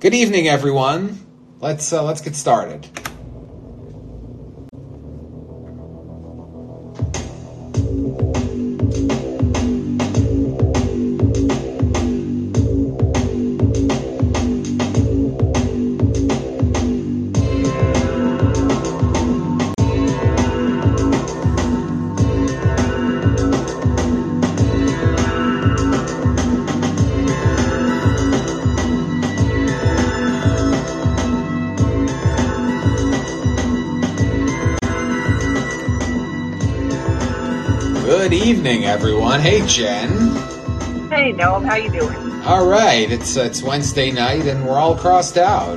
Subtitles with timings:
[0.00, 1.18] Good evening, everyone.
[1.60, 2.88] Let's uh, let's get started.
[38.70, 39.40] Evening, everyone.
[39.40, 40.10] Hey, Jen.
[41.10, 42.16] Hey Noam, how you doing?
[42.42, 45.76] All right, it's it's Wednesday night, and we're all crossed out.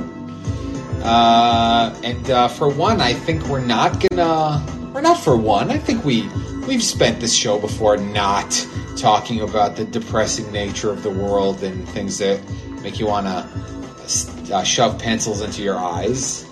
[1.02, 4.64] Uh, and uh, for one, I think we're not gonna.
[4.92, 5.72] We're not for one.
[5.72, 6.28] I think we
[6.68, 8.64] we've spent this show before not
[8.96, 12.40] talking about the depressing nature of the world and things that
[12.82, 16.48] make you want to uh, shove pencils into your eyes.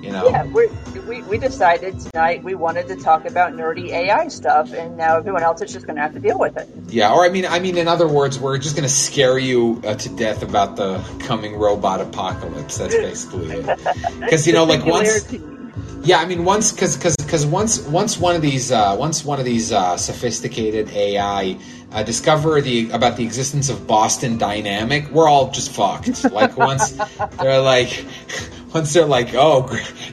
[0.00, 0.30] You know.
[0.30, 0.68] Yeah, we
[1.32, 5.62] we decided tonight we wanted to talk about nerdy AI stuff, and now everyone else
[5.62, 6.68] is just going to have to deal with it.
[6.88, 9.80] Yeah, or I mean, I mean, in other words, we're just going to scare you
[9.82, 12.76] uh, to death about the coming robot apocalypse.
[12.76, 13.64] That's basically it.
[14.20, 15.34] Because you know, like once.
[16.04, 19.38] Yeah, I mean, once, because because because once once one of these uh, once one
[19.38, 21.58] of these uh, sophisticated AI
[21.92, 26.24] uh, discover the about the existence of Boston Dynamic, we're all just fucked.
[26.24, 26.90] Like once
[27.40, 28.04] they're like.
[28.72, 29.66] Once they're like, oh,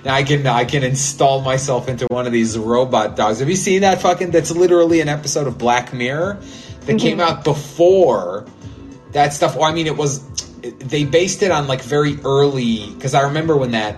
[0.03, 3.39] now I can I can install myself into one of these robot dogs.
[3.39, 4.31] Have you seen that fucking?
[4.31, 6.41] That's literally an episode of Black Mirror
[6.81, 8.45] that came out before
[9.13, 9.55] that stuff.
[9.55, 10.19] Well, I mean, it was
[10.61, 13.95] they based it on like very early because I remember when that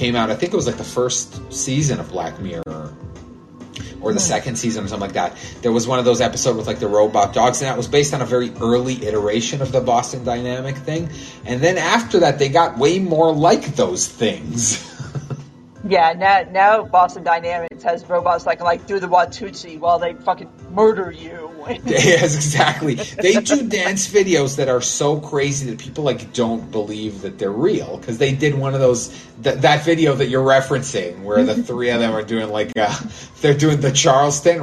[0.00, 0.30] came out.
[0.30, 2.94] I think it was like the first season of Black Mirror
[4.00, 4.18] or the hmm.
[4.18, 5.36] second season or something like that.
[5.60, 8.14] There was one of those episodes with like the robot dogs, and that was based
[8.14, 11.10] on a very early iteration of the Boston Dynamic thing.
[11.44, 14.86] And then after that, they got way more like those things.
[15.82, 20.12] Yeah, now now Boston Dynamics has robots that can like do the Watusi while they
[20.14, 21.48] fucking murder you.
[21.84, 22.94] yes, exactly.
[22.94, 27.52] They do dance videos that are so crazy that people like don't believe that they're
[27.52, 29.08] real because they did one of those
[29.42, 32.98] th- that video that you're referencing where the three of them are doing like uh,
[33.40, 34.62] they're doing the Charleston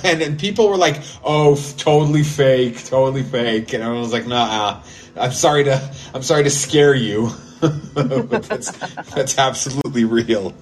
[0.04, 4.82] and then people were like, "Oh, totally fake, totally fake," and I was like, "Nah,
[5.16, 7.30] I'm sorry to I'm sorry to scare you."
[7.94, 8.70] that's,
[9.14, 10.54] that's absolutely real.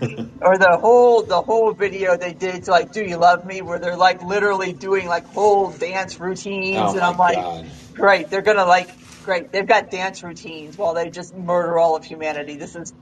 [0.40, 3.78] or the whole the whole video they did to like "Do You Love Me?" where
[3.78, 7.66] they're like literally doing like whole dance routines, Oh and I'm like, God.
[7.94, 8.90] great, they're gonna like
[9.24, 12.56] great, they've got dance routines while they just murder all of humanity.
[12.56, 12.92] This is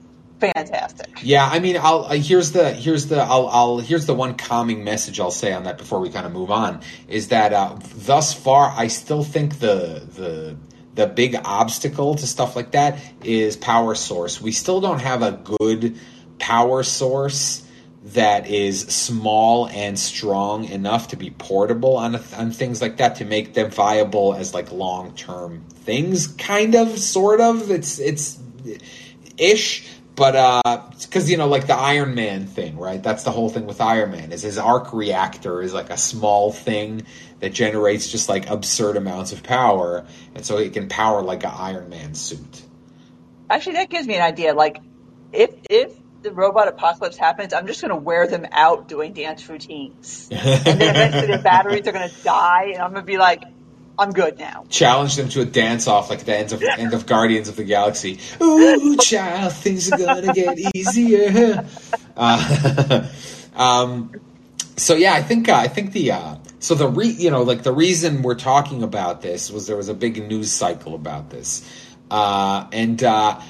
[0.41, 1.20] fantastic.
[1.22, 4.84] Yeah, I mean, I'll uh, here's the here's the I'll, I'll here's the one calming
[4.84, 8.32] message I'll say on that before we kind of move on is that uh, thus
[8.34, 10.56] far I still think the the
[10.95, 14.41] the big obstacle to stuff like that is power source.
[14.41, 15.99] We still don't have a good
[16.39, 17.67] power source
[18.03, 23.25] that is small and strong enough to be portable on on things like that to
[23.25, 26.27] make them viable as like long term things.
[26.27, 27.71] Kind of, sort of.
[27.71, 28.39] It's it's
[29.39, 33.49] ish but uh because you know like the iron man thing right that's the whole
[33.49, 37.03] thing with iron man is his arc reactor is like a small thing
[37.41, 41.53] that generates just like absurd amounts of power and so it can power like an
[41.55, 42.62] iron man suit
[43.51, 44.55] Actually, that gives me an idea.
[44.55, 44.81] Like,
[45.33, 45.93] if if
[46.23, 50.81] the robot apocalypse happens, I'm just gonna wear them out doing dance routines, and then
[50.81, 53.43] eventually their batteries are gonna die, and I'm gonna be like,
[53.99, 54.67] I'm good now.
[54.69, 57.65] challenge them to a dance off like the end of end of Guardians of the
[57.65, 58.21] Galaxy.
[58.41, 61.67] Ooh, child, things are gonna get easier.
[62.22, 63.09] Uh,
[63.55, 64.12] um,
[64.77, 67.62] so yeah, I think uh, I think the uh, so the re you know like
[67.62, 71.69] the reason we're talking about this was there was a big news cycle about this,
[72.10, 73.41] uh, and uh,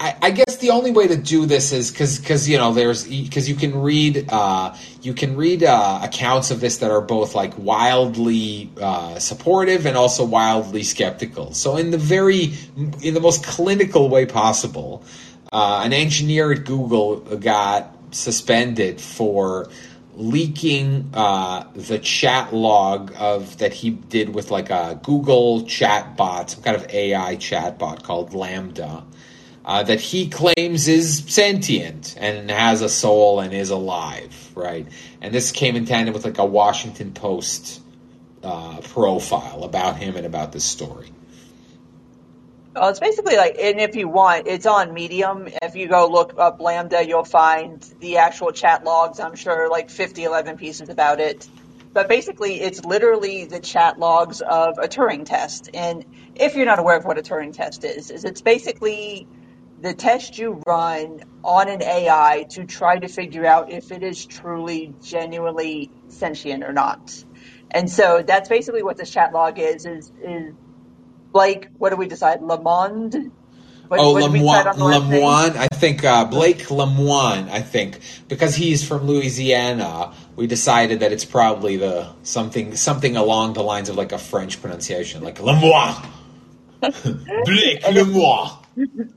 [0.00, 3.04] I, I guess the only way to do this is because because you know there's
[3.06, 7.34] because you can read uh, you can read uh, accounts of this that are both
[7.34, 11.52] like wildly uh, supportive and also wildly skeptical.
[11.52, 12.54] So in the very
[13.02, 15.04] in the most clinical way possible,
[15.52, 19.68] uh, an engineer at Google got suspended for
[20.18, 26.50] leaking uh, the chat log of that he did with like a Google chat bot,
[26.50, 29.04] some kind of AI chat bot called LaMDA
[29.64, 34.86] uh, that he claims is sentient and has a soul and is alive, right?
[35.20, 37.80] And this came in tandem with like a Washington Post
[38.42, 41.12] uh, profile about him and about this story.
[42.78, 45.48] Well, it's basically like, and if you want, it's on Medium.
[45.62, 49.20] If you go look up LaMDA, you'll find the actual chat logs.
[49.20, 51.48] I'm sure like 50, 11 pieces about it.
[51.94, 55.70] but basically it's literally the chat logs of a Turing test.
[55.74, 59.28] And if you're not aware of what a Turing test is, is it's basically
[59.80, 64.26] the test you run on an AI to try to figure out if it is
[64.26, 67.24] truly, genuinely sentient or not.
[67.70, 70.54] And so that's basically what this chat log is, is, is
[71.32, 72.42] Blake, what do we decide?
[72.42, 73.32] Lamond?
[73.88, 75.22] What, oh, what Lemoine, decide on the last name?
[75.22, 77.48] Lemoine, I think uh, Blake Lemoine.
[77.48, 83.54] I think because he's from Louisiana, we decided that it's probably the something something along
[83.54, 86.06] the lines of like a French pronunciation, like Lemoine.
[86.80, 88.58] Blake Lemoine.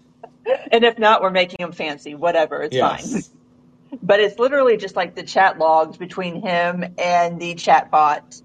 [0.72, 2.16] And if not, we're making him fancy.
[2.16, 3.12] Whatever, it's Yes.
[3.12, 3.24] fine.
[4.02, 8.42] But it's literally just like the chat logs between him and the chat bot.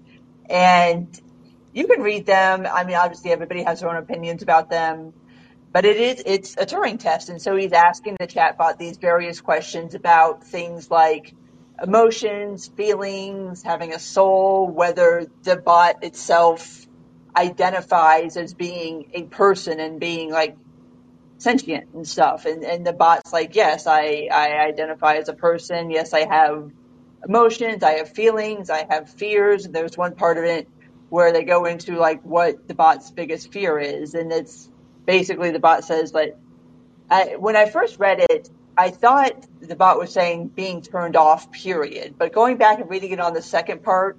[0.49, 1.07] And
[1.73, 2.67] you can read them.
[2.71, 5.13] I mean, obviously everybody has their own opinions about them,
[5.71, 7.29] but it is, it's a Turing test.
[7.29, 11.33] And so he's asking the chatbot these various questions about things like
[11.81, 16.85] emotions, feelings, having a soul, whether the bot itself
[17.35, 20.57] identifies as being a person and being like
[21.37, 22.45] sentient and stuff.
[22.45, 25.91] And, and the bot's like, yes, I, I identify as a person.
[25.91, 26.71] Yes, I have
[27.27, 27.83] emotions.
[27.83, 28.71] I have feelings.
[28.71, 29.65] I have fears.
[29.65, 30.67] And there's one part of it
[31.09, 34.13] where they go into like what the bot's biggest fear is.
[34.13, 34.69] And it's
[35.05, 36.37] basically the bot says like,
[37.09, 41.51] I, when I first read it, I thought the bot was saying being turned off,
[41.51, 42.15] period.
[42.17, 44.17] But going back and reading it on the second part,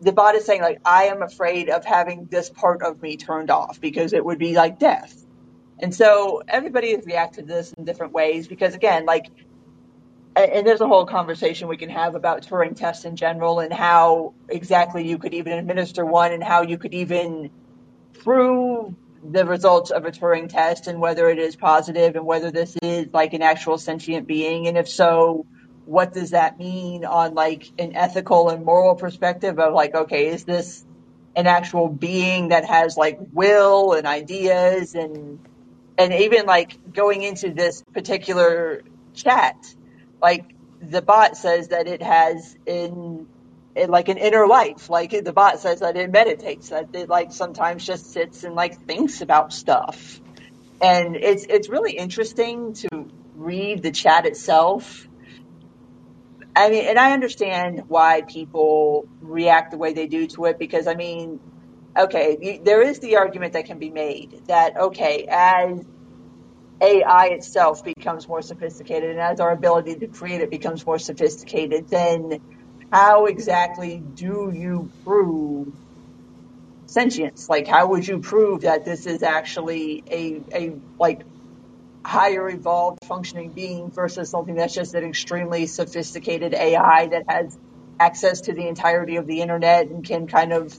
[0.00, 3.50] the bot is saying like, I am afraid of having this part of me turned
[3.50, 5.14] off because it would be like death.
[5.80, 9.26] And so everybody has reacted to this in different ways because again, like,
[10.44, 14.34] and there's a whole conversation we can have about Turing tests in general and how
[14.48, 17.50] exactly you could even administer one and how you could even
[18.22, 22.76] prove the results of a Turing test and whether it is positive and whether this
[22.82, 24.66] is like an actual sentient being.
[24.66, 25.46] And if so,
[25.84, 30.44] what does that mean on like an ethical and moral perspective of like, okay, is
[30.44, 30.84] this
[31.36, 35.38] an actual being that has like will and ideas and
[35.98, 38.82] and even like going into this particular
[39.14, 39.56] chat,
[40.22, 40.44] like
[40.80, 43.26] the bot says that it has in,
[43.76, 44.88] in like an inner life.
[44.88, 48.86] Like the bot says that it meditates, that it like sometimes just sits and like
[48.86, 50.20] thinks about stuff.
[50.82, 52.88] And it's it's really interesting to
[53.36, 55.06] read the chat itself.
[56.56, 60.86] I mean, and I understand why people react the way they do to it because
[60.86, 61.38] I mean,
[61.98, 65.84] okay, there is the argument that can be made that okay, as
[66.80, 71.88] AI itself becomes more sophisticated and as our ability to create it becomes more sophisticated,
[71.88, 72.38] then
[72.92, 75.68] how exactly do you prove
[76.86, 77.48] sentience?
[77.48, 81.22] Like, how would you prove that this is actually a, a, like,
[82.04, 87.58] higher evolved functioning being versus something that's just an extremely sophisticated AI that has
[88.00, 90.74] access to the entirety of the internet and can kind of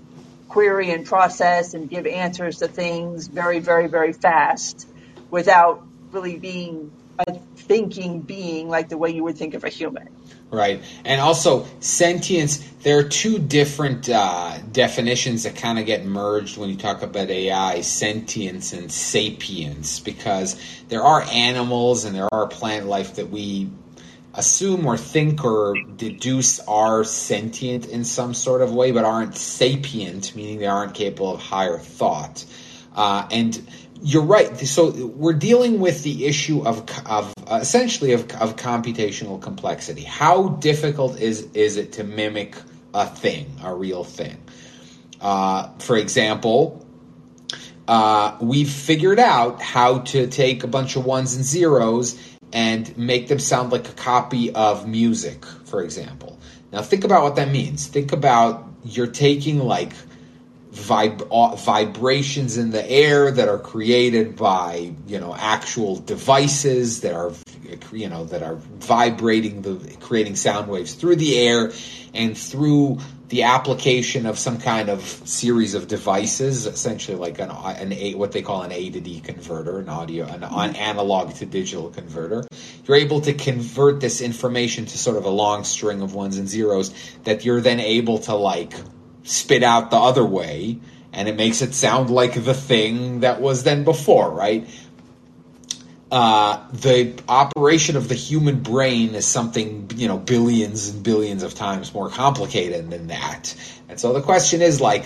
[0.48, 4.88] query and process and give answers to things very, very, very fast
[5.30, 10.10] without really being a thinking being like the way you would think of a human.
[10.50, 10.84] Right.
[11.06, 16.70] And also, sentience, there are two different uh, definitions that kind of get merged when
[16.70, 22.88] you talk about AI sentience and sapience, because there are animals and there are plant
[22.88, 23.70] life that we
[24.34, 30.36] assume or think or deduce are sentient in some sort of way, but aren't sapient,
[30.36, 32.46] meaning they aren't capable of higher thought.
[32.94, 33.66] Uh, and
[34.02, 34.58] you're right.
[34.60, 40.04] So we're dealing with the issue of of uh, essentially of, of computational complexity.
[40.04, 42.56] How difficult is is it to mimic
[42.94, 44.38] a thing, a real thing?
[45.20, 46.86] Uh, for example,
[47.88, 52.18] uh, we've figured out how to take a bunch of ones and zeros
[52.52, 56.40] and make them sound like a copy of music, for example.
[56.72, 57.88] Now, think about what that means.
[57.88, 59.94] Think about you're taking like
[60.72, 67.14] vib- uh, vibrations in the air that are created by you know actual devices that
[67.14, 67.32] are
[67.92, 71.72] you know that are vibrating the creating sound waves through the air
[72.14, 77.94] and through the application of some kind of series of devices essentially like an, an
[77.94, 81.46] a what they call an a to d converter an audio an, an analog to
[81.46, 82.46] digital converter.
[82.86, 86.48] You're able to convert this information to sort of a long string of ones and
[86.48, 88.74] zeros that you're then able to like
[89.32, 90.80] spit out the other way
[91.14, 94.68] and it makes it sound like the thing that was then before, right?
[96.12, 101.54] Uh, the operation of the human brain is something, you know, billions and billions of
[101.54, 103.56] times more complicated than that.
[103.88, 105.06] And so the question is like,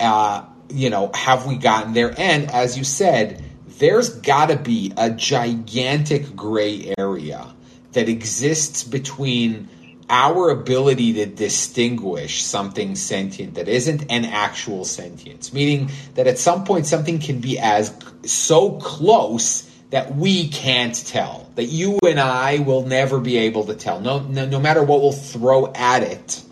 [0.00, 2.14] uh, you know, have we gotten there?
[2.18, 3.44] And as you said,
[3.78, 7.46] there's got to be a gigantic gray area
[7.92, 9.68] that exists between
[10.10, 16.64] our ability to distinguish something sentient that isn't an actual sentience, meaning that at some
[16.64, 22.58] point something can be as so close that we can't tell, that you and I
[22.58, 24.00] will never be able to tell.
[24.00, 26.42] No, no, no matter what we'll throw at it,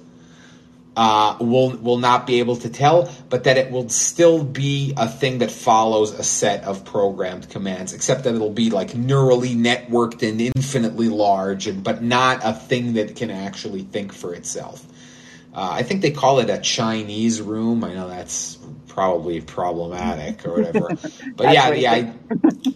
[0.96, 5.06] uh, will will not be able to tell, but that it will still be a
[5.06, 10.26] thing that follows a set of programmed commands, except that it'll be like neurally networked
[10.26, 14.84] and infinitely large, and but not a thing that can actually think for itself.
[15.54, 17.84] Uh, I think they call it a Chinese room.
[17.84, 20.88] I know that's probably problematic or whatever,
[21.36, 22.14] but yeah, the I,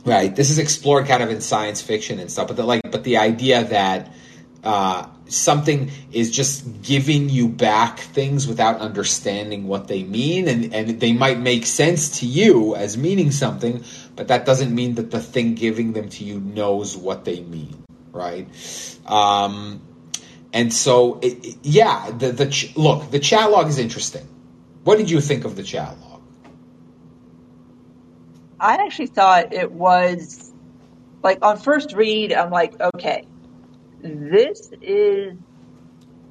[0.05, 0.37] right.
[0.37, 3.17] This is explored kind of in science fiction and stuff, but the, like, but the
[3.17, 4.13] idea that
[4.65, 11.01] uh, something is just giving you back things without understanding what they mean and, and
[11.01, 13.83] they might make sense to you as meaning something
[14.17, 17.85] but that doesn't mean that the thing giving them to you knows what they mean
[18.13, 18.49] right?
[19.07, 19.81] Um,
[20.53, 24.27] and so it, it, yeah the, the ch- look the chat log is interesting.
[24.85, 26.23] What did you think of the chat log?
[28.59, 30.53] I actually thought it was
[31.23, 33.27] like on first read i'm like okay
[34.03, 35.37] this is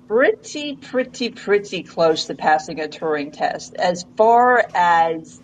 [0.08, 3.76] pretty, pretty, pretty close to passing a Turing test.
[3.76, 5.42] As far as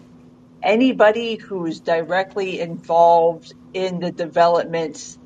[0.63, 5.17] anybody who's directly involved in the development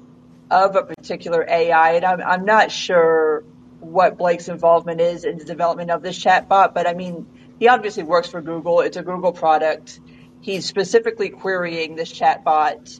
[0.51, 3.43] of a particular AI, and I'm, I'm not sure
[3.79, 7.25] what Blake's involvement is in the development of this chatbot, but I mean,
[7.59, 8.81] he obviously works for Google.
[8.81, 9.99] It's a Google product.
[10.41, 12.99] He's specifically querying this chatbot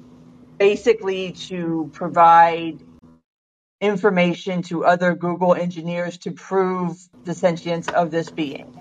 [0.58, 2.84] basically to provide
[3.82, 8.78] information to other Google engineers to prove the sentience of this being.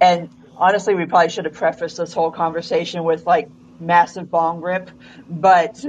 [0.00, 4.90] And honestly, we probably should have prefaced this whole conversation with like massive bong rip,
[5.28, 5.84] but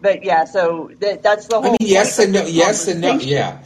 [0.00, 1.66] but yeah, so that, that's the whole.
[1.66, 3.58] I mean, yes and no, yes and no, yeah,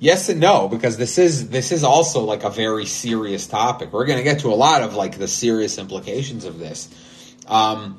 [0.00, 3.92] yes and no, because this is this is also like a very serious topic.
[3.92, 6.88] We're going to get to a lot of like the serious implications of this.
[7.46, 7.98] Um,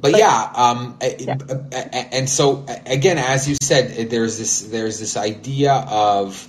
[0.00, 1.36] but, but yeah, um, yeah,
[2.12, 6.48] and so again, as you said, there's this there's this idea of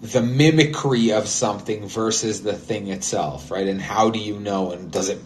[0.00, 3.66] the mimicry of something versus the thing itself, right?
[3.66, 4.70] And how do you know?
[4.72, 5.20] And does it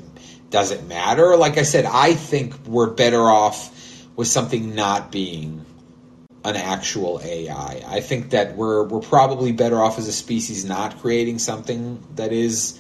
[0.51, 1.37] does it matter?
[1.37, 3.71] Like I said, I think we're better off
[4.17, 5.65] with something not being
[6.45, 7.83] an actual AI.
[7.87, 12.33] I think that we're we're probably better off as a species not creating something that
[12.33, 12.79] is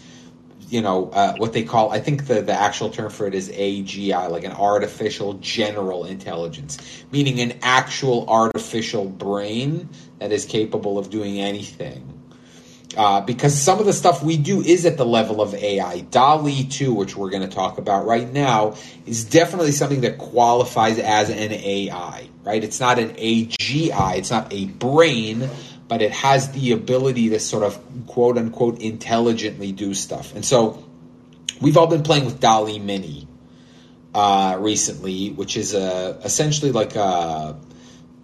[0.72, 3.50] you know uh, what they call i think the, the actual term for it is
[3.50, 6.78] agi like an artificial general intelligence
[7.12, 9.88] meaning an actual artificial brain
[10.18, 12.08] that is capable of doing anything
[12.96, 16.00] uh, because some of the stuff we do is at the level of AI.
[16.00, 18.74] DALL-E 2, which we're going to talk about right now,
[19.06, 22.62] is definitely something that qualifies as an AI, right?
[22.62, 25.48] It's not an AGI, it's not a brain,
[25.92, 30.34] but it has the ability to sort of quote unquote intelligently do stuff.
[30.34, 30.82] And so
[31.60, 33.28] we've all been playing with DALL-E Mini
[34.14, 37.58] uh, recently, which is a, essentially like a,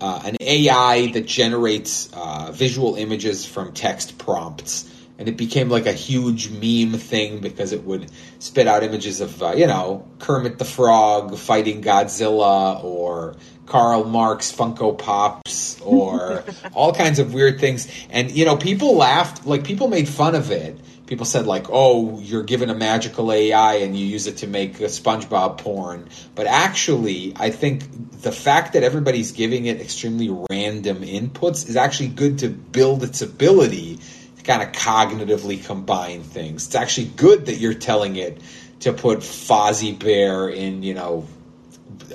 [0.01, 4.91] uh, an AI that generates uh, visual images from text prompts.
[5.19, 8.09] And it became like a huge meme thing because it would
[8.39, 13.35] spit out images of, uh, you know, Kermit the Frog fighting Godzilla or
[13.67, 17.89] Karl Marx Funko Pops or all kinds of weird things.
[18.11, 20.79] And, you know, people laughed, like, people made fun of it.
[21.07, 24.79] People said, like, oh, you're given a magical AI and you use it to make
[24.81, 26.07] a SpongeBob porn.
[26.35, 32.09] But actually, I think the fact that everybody's giving it extremely random inputs is actually
[32.09, 34.01] good to build its ability
[34.49, 36.67] kind of cognitively combine things.
[36.67, 38.40] It's actually good that you're telling it
[38.81, 41.28] to put Fozzie Bear in, you know,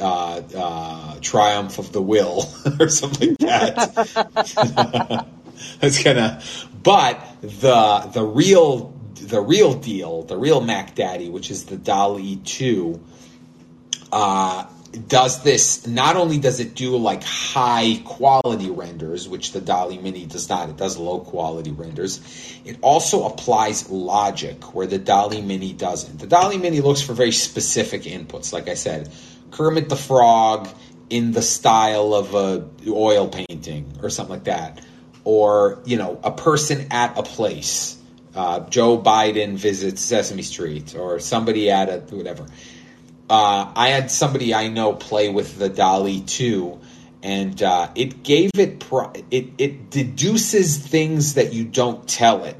[0.01, 2.43] uh, uh, Triumph of the Will
[2.79, 5.27] or something like that.
[5.79, 6.41] That's gonna.
[6.81, 12.37] But the the real the real deal, the real Mac Daddy, which is the DALL-E
[12.37, 12.99] two,
[14.11, 15.87] uh, does this.
[15.87, 20.69] Not only does it do like high quality renders, which the DALL-E Mini does not.
[20.69, 22.21] It does low quality renders.
[22.63, 26.19] It also applies logic where the DALL-E Mini doesn't.
[26.19, 28.53] The DALL-E Mini looks for very specific inputs.
[28.53, 29.11] Like I said
[29.51, 30.69] Kermit the Frog
[31.09, 34.81] in the style of a oil painting or something like that,
[35.23, 37.97] or you know a person at a place.
[38.35, 42.47] Uh, Joe Biden visits Sesame Street, or somebody at a whatever.
[43.33, 46.79] Uh, I had somebody I know play with the DALL-E 2,
[47.23, 52.57] and uh, it gave it pro- it it deduces things that you don't tell it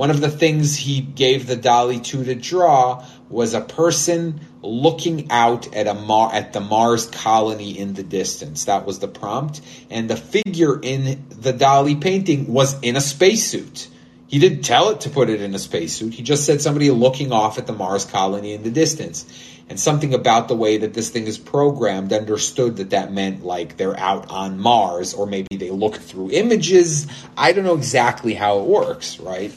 [0.00, 5.30] one of the things he gave the DALL-E 2 to draw was a person looking
[5.30, 8.64] out at a Mar- at the Mars colony in the distance.
[8.64, 9.60] That was the prompt,
[9.90, 13.88] and the figure in the DALL-E painting was in a spacesuit.
[14.30, 16.14] He didn't tell it to put it in a spacesuit.
[16.14, 19.26] He just said somebody looking off at the Mars colony in the distance.
[19.68, 23.76] And something about the way that this thing is programmed understood that that meant like
[23.76, 27.08] they're out on Mars, or maybe they look through images.
[27.36, 29.52] I don't know exactly how it works, right?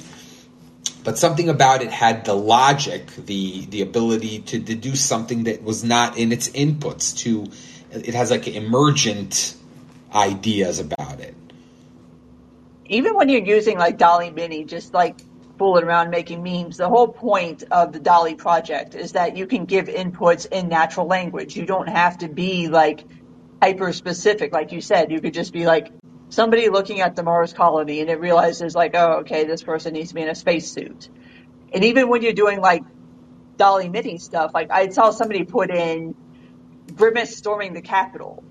[1.03, 5.83] but something about it had the logic, the the ability to deduce something that was
[5.83, 7.17] not in its inputs.
[7.19, 7.47] To
[7.91, 9.55] it has like emergent
[10.13, 11.35] ideas about it.
[12.85, 15.19] Even when you're using like DALL-E Mini, just like
[15.57, 19.65] fooling around making memes, the whole point of the DALL-E project is that you can
[19.65, 21.55] give inputs in natural language.
[21.55, 23.05] You don't have to be like
[23.61, 25.11] hyper specific, like you said.
[25.11, 25.91] You could just be like,
[26.33, 30.09] somebody looking at the Mars colony and it realizes like, oh, okay, this person needs
[30.09, 31.09] to be in a spacesuit.
[31.71, 32.83] And even when you're doing like
[33.57, 36.15] DALL-E Mini stuff, like I saw somebody put in
[36.95, 38.43] Grimace storming the Capitol,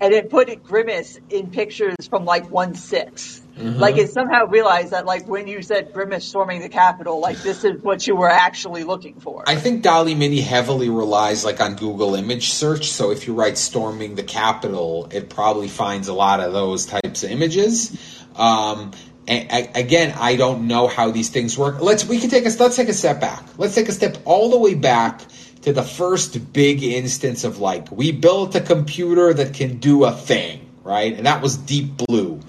[0.00, 3.40] and it put it Grimace in pictures from like one six.
[3.56, 3.78] Mm-hmm.
[3.78, 7.64] Like it somehow realized that like when you said Grimace storming the Capitol, like this
[7.64, 9.44] is what you were actually looking for.
[9.46, 12.90] I think DALL-E Mini heavily relies like on Google image search.
[12.90, 17.22] So if you write storming the Capitol, it probably finds a lot of those types
[17.22, 17.96] of images.
[18.34, 18.90] Um,
[19.28, 21.80] and, again, I don't know how these things work.
[21.80, 23.42] Let's we can take a let's take a step back.
[23.56, 25.20] Let's take a step all the way back
[25.64, 30.12] to the first big instance of like we built a computer that can do a
[30.12, 31.14] thing, right?
[31.14, 32.40] And that was Deep Blue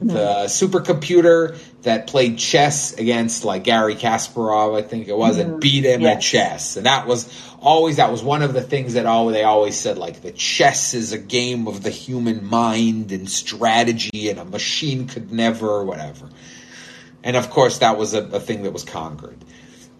[0.00, 5.52] the supercomputer that played chess against like Garry Kasparov, I think it was, mm-hmm.
[5.52, 6.16] and beat him yes.
[6.16, 6.76] at chess.
[6.76, 7.28] And that was
[7.60, 10.94] always that was one of the things that all they always said like the chess
[10.94, 16.28] is a game of the human mind and strategy, and a machine could never, whatever.
[17.22, 19.38] And of course, that was a, a thing that was conquered.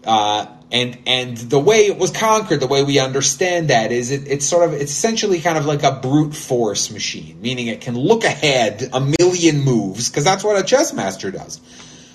[0.05, 4.27] Uh, and and the way it was conquered, the way we understand that is it,
[4.27, 7.97] it's sort of it's essentially kind of like a brute force machine, meaning it can
[7.97, 11.59] look ahead a million moves because that's what a chess master does.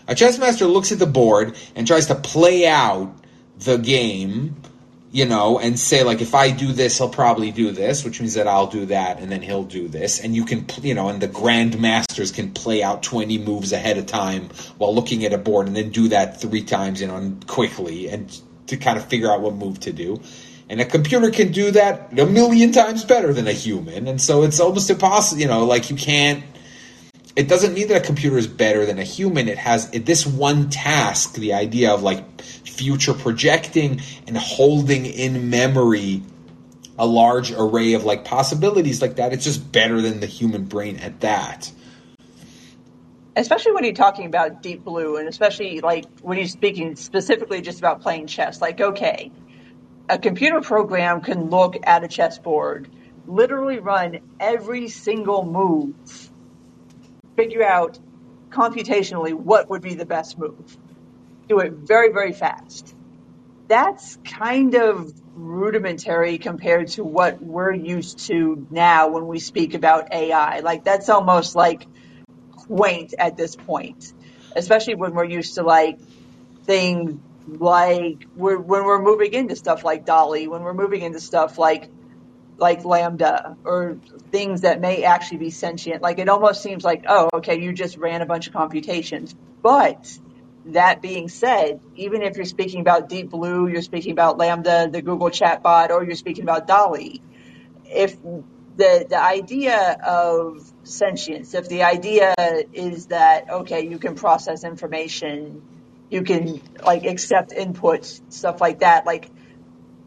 [0.09, 3.15] A chess master looks at the board and tries to play out
[3.59, 4.57] the game
[5.13, 8.35] you know, and say like if I do this, he'll probably do this, which means
[8.35, 11.21] that I'll do that, and then he'll do this, and you can, you know, and
[11.21, 15.67] the grandmasters can play out twenty moves ahead of time while looking at a board,
[15.67, 19.31] and then do that three times, you know, and quickly, and to kind of figure
[19.31, 20.21] out what move to do.
[20.69, 24.45] And a computer can do that a million times better than a human, and so
[24.45, 26.45] it's almost impossible, you know, like you can't.
[27.41, 29.49] It doesn't mean that a computer is better than a human.
[29.49, 36.23] It has this one task, the idea of like future projecting and holding in memory
[36.99, 39.33] a large array of like possibilities like that.
[39.33, 41.73] It's just better than the human brain at that.
[43.35, 47.79] Especially when you're talking about Deep Blue, and especially like when you're speaking specifically just
[47.79, 48.61] about playing chess.
[48.61, 49.33] Like, okay,
[50.11, 52.91] a computer program can look at a chessboard,
[53.27, 56.30] literally run every single move,
[57.37, 57.99] figure out
[58.51, 60.79] computationally what would be the best move
[61.51, 62.95] do it very, very fast.
[63.67, 70.13] That's kind of rudimentary compared to what we're used to now when we speak about
[70.13, 70.61] AI.
[70.61, 71.87] Like that's almost like
[72.53, 74.13] quaint at this point,
[74.55, 75.99] especially when we're used to like
[76.65, 81.59] things like we're, when we're moving into stuff like DALL-E, when we're moving into stuff
[81.59, 81.89] like
[82.61, 83.97] like LaMDA or
[84.31, 86.03] things that may actually be sentient.
[86.03, 90.19] Like it almost seems like, oh, okay, you just ran a bunch of computations, but
[90.67, 95.01] that being said, even if you're speaking about Deep Blue, you're speaking about LaMDA, the
[95.01, 97.23] Google chatbot, or you're speaking about DALL-E,
[97.87, 102.35] if the the idea of sentience, if the idea
[102.73, 105.63] is that okay, you can process information,
[106.11, 109.31] you can like accept inputs, stuff like that, like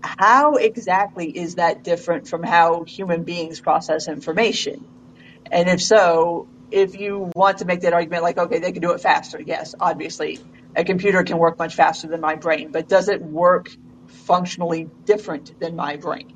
[0.03, 4.85] how exactly is that different from how human beings process information?
[5.51, 8.91] And if so, if you want to make that argument like, okay, they can do
[8.91, 10.39] it faster, yes, obviously.
[10.75, 13.69] A computer can work much faster than my brain, but does it work
[14.07, 16.33] functionally different than my brain?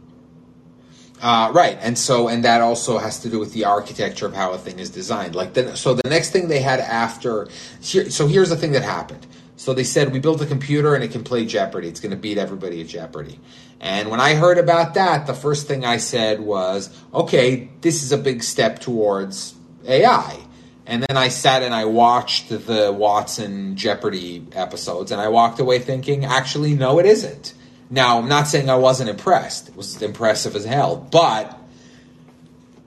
[1.20, 4.54] Uh, right, and so and that also has to do with the architecture of how
[4.54, 5.34] a thing is designed.
[5.34, 7.48] Like, the, so the next thing they had after,
[7.82, 9.26] here, so here's the thing that happened.
[9.58, 11.88] So they said we built a computer and it can play Jeopardy.
[11.90, 13.40] It's going to beat everybody at Jeopardy.
[13.80, 18.12] And when I heard about that, the first thing I said was, okay, this is
[18.12, 20.40] a big step towards AI.
[20.86, 25.80] And then I sat and I watched the Watson Jeopardy episodes, and I walked away
[25.80, 27.54] thinking, actually, no, it isn't.
[27.90, 29.68] Now, I'm not saying I wasn't impressed.
[29.68, 30.96] It was impressive as hell.
[30.96, 31.60] But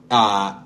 [0.09, 0.59] uh,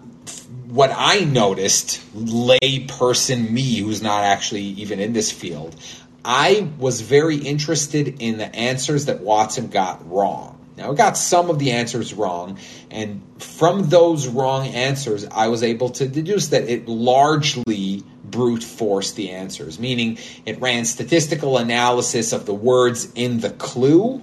[0.68, 5.76] what I noticed, lay person me, who's not actually even in this field,
[6.24, 10.58] I was very interested in the answers that Watson got wrong.
[10.78, 12.60] Now, it got some of the answers wrong,
[12.92, 19.16] and from those wrong answers, I was able to deduce that it largely brute forced
[19.16, 24.22] the answers, meaning it ran statistical analysis of the words in the clue,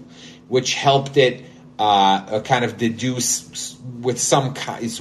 [0.49, 1.43] which helped it
[1.79, 4.55] uh, kind of deduce with some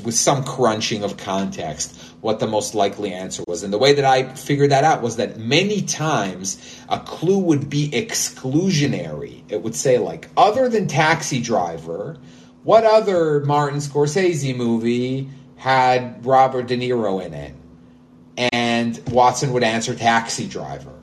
[0.03, 3.63] with some crunching of context what the most likely answer was.
[3.63, 7.69] And the way that I figured that out was that many times a clue would
[7.69, 9.41] be exclusionary.
[9.49, 12.17] It would say like, other than Taxi Driver,
[12.63, 17.55] what other Martin Scorsese movie had Robert De Niro in it?
[18.53, 20.93] And Watson would answer Taxi Driver,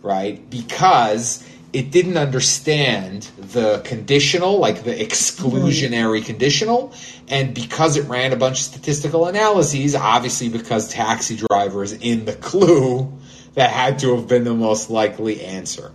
[0.00, 0.48] right?
[0.48, 6.94] Because it didn't understand the conditional, like the exclusionary conditional,
[7.26, 12.26] and because it ran a bunch of statistical analyses, obviously because taxi driver is in
[12.26, 13.12] the clue,
[13.54, 15.90] that had to have been the most likely answer.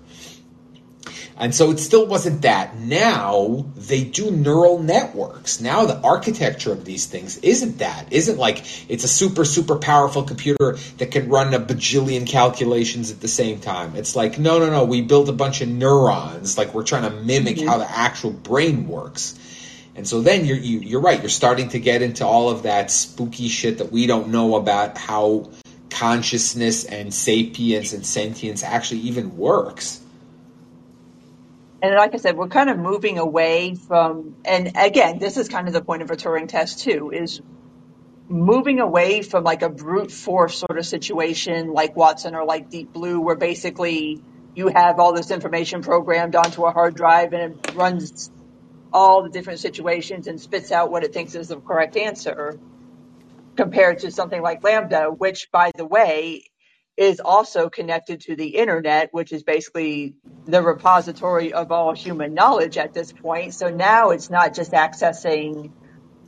[1.39, 2.77] And so it still wasn't that.
[2.77, 5.61] Now they do neural networks.
[5.61, 8.11] Now the architecture of these things isn't that.
[8.11, 13.21] Isn't like it's a super, super powerful computer that can run a bajillion calculations at
[13.21, 13.95] the same time.
[13.95, 16.57] It's like, no, no, no, we build a bunch of neurons.
[16.57, 17.67] Like we're trying to mimic mm-hmm.
[17.69, 19.39] how the actual brain works.
[19.95, 21.21] And so then you're, you, are you are right.
[21.21, 24.97] You're starting to get into all of that spooky shit that we don't know about
[24.97, 25.49] how
[25.89, 30.01] consciousness and sapience and sentience actually even works
[31.81, 35.67] and like I said, we're kind of moving away from, and again, this is kind
[35.67, 37.41] of the point of a Turing test too, is
[38.27, 42.93] moving away from like a brute force sort of situation like Watson or like Deep
[42.93, 44.21] Blue, where basically
[44.55, 48.29] you have all this information programmed onto a hard drive and it runs
[48.91, 52.59] all the different situations and spits out what it thinks is the correct answer
[53.55, 56.43] compared to something like LaMDA, which by the way
[56.99, 62.77] is also connected to the internet, which is basically the repository of all human knowledge
[62.77, 63.53] at this point.
[63.53, 65.71] So now it's not just accessing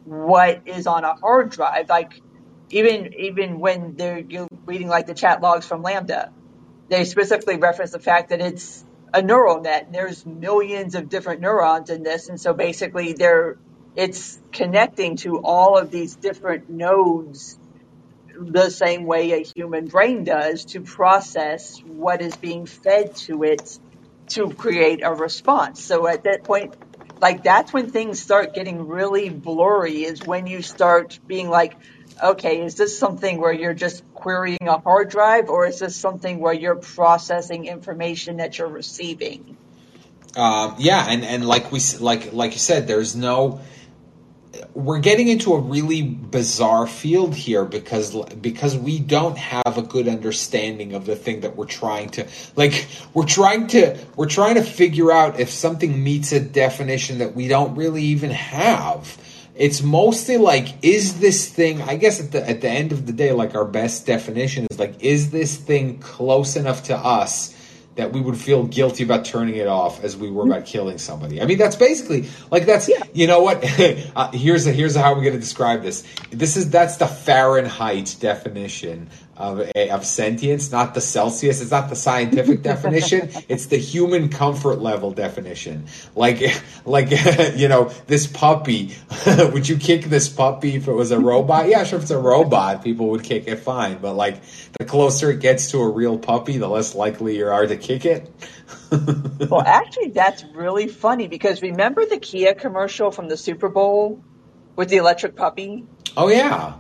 [0.06, 1.90] what is on a hard drive.
[1.90, 2.22] Like
[2.70, 6.32] even even when they're you're reading like the chat logs from LaMDA,
[6.88, 9.88] they specifically reference the fact that it's a neural net.
[9.88, 13.58] And there's millions of different neurons in this, and so basically they're
[13.98, 17.58] it's connecting to all of these different nodes
[18.46, 23.80] the same way a human brain does to process what is being fed to it
[24.30, 25.84] to create a response.
[25.84, 26.74] So at that point,
[27.22, 31.76] like that's when things start getting really blurry is when you start being like,
[32.22, 36.40] okay, is this something where you're just querying a hard drive or is this something
[36.40, 39.58] where you're processing information that you're receiving?
[40.36, 43.60] Um, yeah, and, and like we like like you said, there's no
[44.74, 50.08] we're getting into a really bizarre field here because because we don't have a good
[50.08, 54.64] understanding of the thing that we're trying to like we're trying to we're trying to
[54.64, 59.18] figure out if something meets a definition that we don't really even have.
[59.54, 63.12] It's mostly like is this thing i guess at the at the end of the
[63.12, 67.54] day like our best definition is like is this thing close enough to us
[67.96, 71.42] that we would feel guilty about turning it off as we were about killing somebody.
[71.42, 73.04] I mean, that's basically like that's yeah.
[73.14, 73.64] you know what?
[74.16, 76.04] uh, here's a, here's a, how we're going to describe this.
[76.30, 79.10] This is that's the Fahrenheit definition
[79.42, 81.62] of, eh, of sentience, not the Celsius.
[81.62, 83.30] It's not the scientific definition.
[83.50, 85.88] It's the human comfort level definition.
[86.16, 86.42] Like,
[86.86, 87.10] like
[87.56, 88.96] you know, this puppy.
[89.26, 91.68] would you kick this puppy if it was a robot?
[91.68, 91.98] Yeah, sure.
[91.98, 93.98] If it's a robot, people would kick it fine.
[93.98, 94.40] But like,
[94.78, 98.06] the closer it gets to a real puppy, the less likely you are to kick
[98.06, 98.30] it.
[99.50, 104.24] well, actually, that's really funny because remember the Kia commercial from the Super Bowl
[104.76, 105.86] with the electric puppy?
[106.16, 106.76] Oh yeah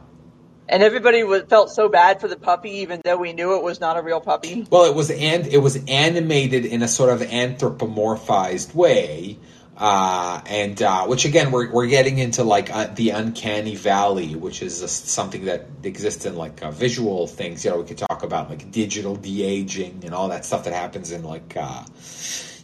[0.72, 3.80] and everybody was, felt so bad for the puppy, even though we knew it was
[3.80, 4.66] not a real puppy.
[4.70, 9.38] Well, it was and it was animated in a sort of anthropomorphized way,
[9.78, 14.62] uh, and uh, which again we're we're getting into like uh, the uncanny valley, which
[14.62, 17.66] is something that exists in like uh, visual things.
[17.66, 20.74] You know, we could talk about like digital de aging and all that stuff that
[20.74, 21.84] happens in like uh,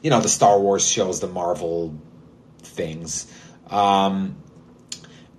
[0.02, 1.94] you know the Star Wars shows, the Marvel
[2.60, 3.32] things.
[3.70, 4.38] Um,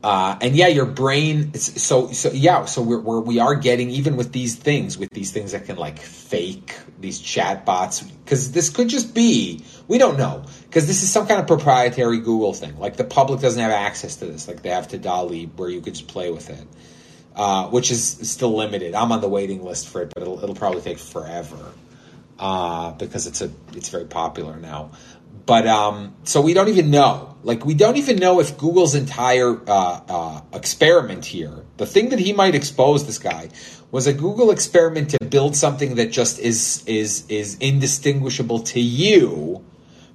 [0.08, 1.52] uh, and yeah, your brain.
[1.52, 2.64] So so yeah.
[2.64, 5.76] So we're, we're we are getting even with these things, with these things that can
[5.76, 11.02] like fake these chat bots, because this could just be we don't know because this
[11.02, 12.78] is some kind of proprietary Google thing.
[12.78, 15.82] Like the public doesn't have access to this, like they have to DALL-E, where you
[15.82, 16.66] could just play with it,
[17.36, 18.94] uh, which is still limited.
[18.94, 21.70] I'm on the waiting list for it, but it'll it'll probably take forever
[22.38, 24.92] uh, because it's a it's very popular now.
[25.46, 27.36] But um, so we don't even know.
[27.42, 32.18] Like we don't even know if Google's entire uh, uh, experiment here, the thing that
[32.18, 33.50] he might expose this guy,
[33.90, 39.64] was a Google experiment to build something that just is is is indistinguishable to you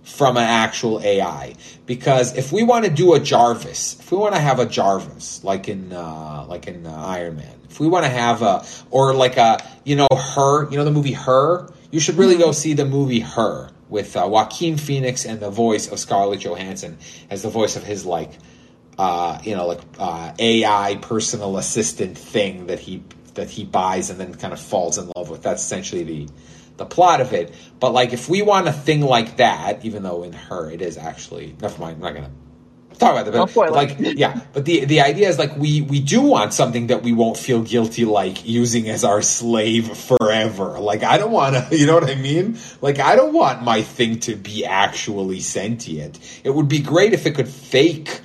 [0.03, 1.55] from an actual AI.
[1.85, 5.43] Because if we want to do a Jarvis, if we want to have a Jarvis
[5.43, 9.13] like in uh, like in uh, Iron Man, if we want to have a or
[9.13, 12.73] like a you know her, you know the movie Her, you should really go see
[12.73, 16.97] the movie Her with uh, Joaquin Phoenix and the voice of Scarlett Johansson
[17.29, 18.31] as the voice of his like
[18.97, 23.03] uh, you know like uh, AI personal assistant thing that he
[23.35, 25.43] that he buys and then kind of falls in love with.
[25.43, 26.27] That's essentially the
[26.77, 27.53] the plot of it.
[27.79, 30.97] But like if we want a thing like that, even though in her it is
[30.97, 32.31] actually never mind, I'm not gonna
[32.99, 33.53] talk about that.
[33.53, 37.03] But, like yeah, but the the idea is like we we do want something that
[37.03, 40.79] we won't feel guilty like using as our slave forever.
[40.79, 42.57] Like I don't want to, you know what I mean?
[42.81, 46.19] Like I don't want my thing to be actually sentient.
[46.43, 48.21] It would be great if it could fake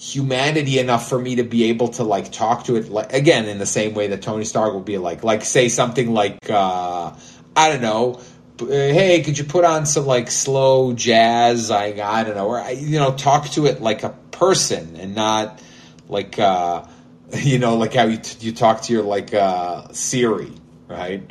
[0.00, 3.58] humanity enough for me to be able to like talk to it like again in
[3.58, 7.14] the same way that Tony Stark will be like like say something like uh
[7.54, 8.20] I don't know
[8.66, 11.70] hey could you put on some like slow jazz?
[11.70, 12.48] I I don't know.
[12.48, 15.60] Or you know talk to it like a person and not
[16.08, 16.86] like uh
[17.32, 20.52] you know like how you you talk to your like uh Siri
[20.90, 21.22] right?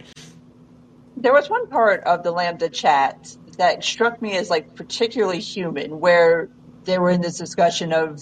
[1.17, 5.99] There was one part of the LaMDA chat that struck me as like particularly human
[5.99, 6.49] where
[6.85, 8.21] they were in this discussion of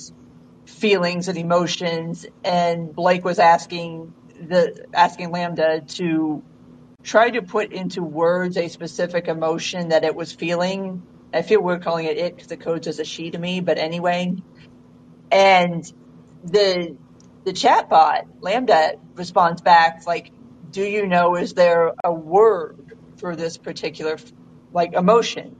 [0.65, 4.13] feelings and emotions and Blake was asking
[4.47, 6.43] the asking LaMDA to
[7.07, 11.01] try to put into words a specific emotion that it was feeling.
[11.33, 13.77] I feel we're calling it it because the code says a she to me, but
[13.77, 14.35] anyway.
[15.31, 15.83] And
[16.43, 16.97] the
[17.45, 20.31] the chatbot LaMDA responds back like,
[20.69, 24.17] "Do you know is there a word for this particular
[24.73, 25.55] like emotion?"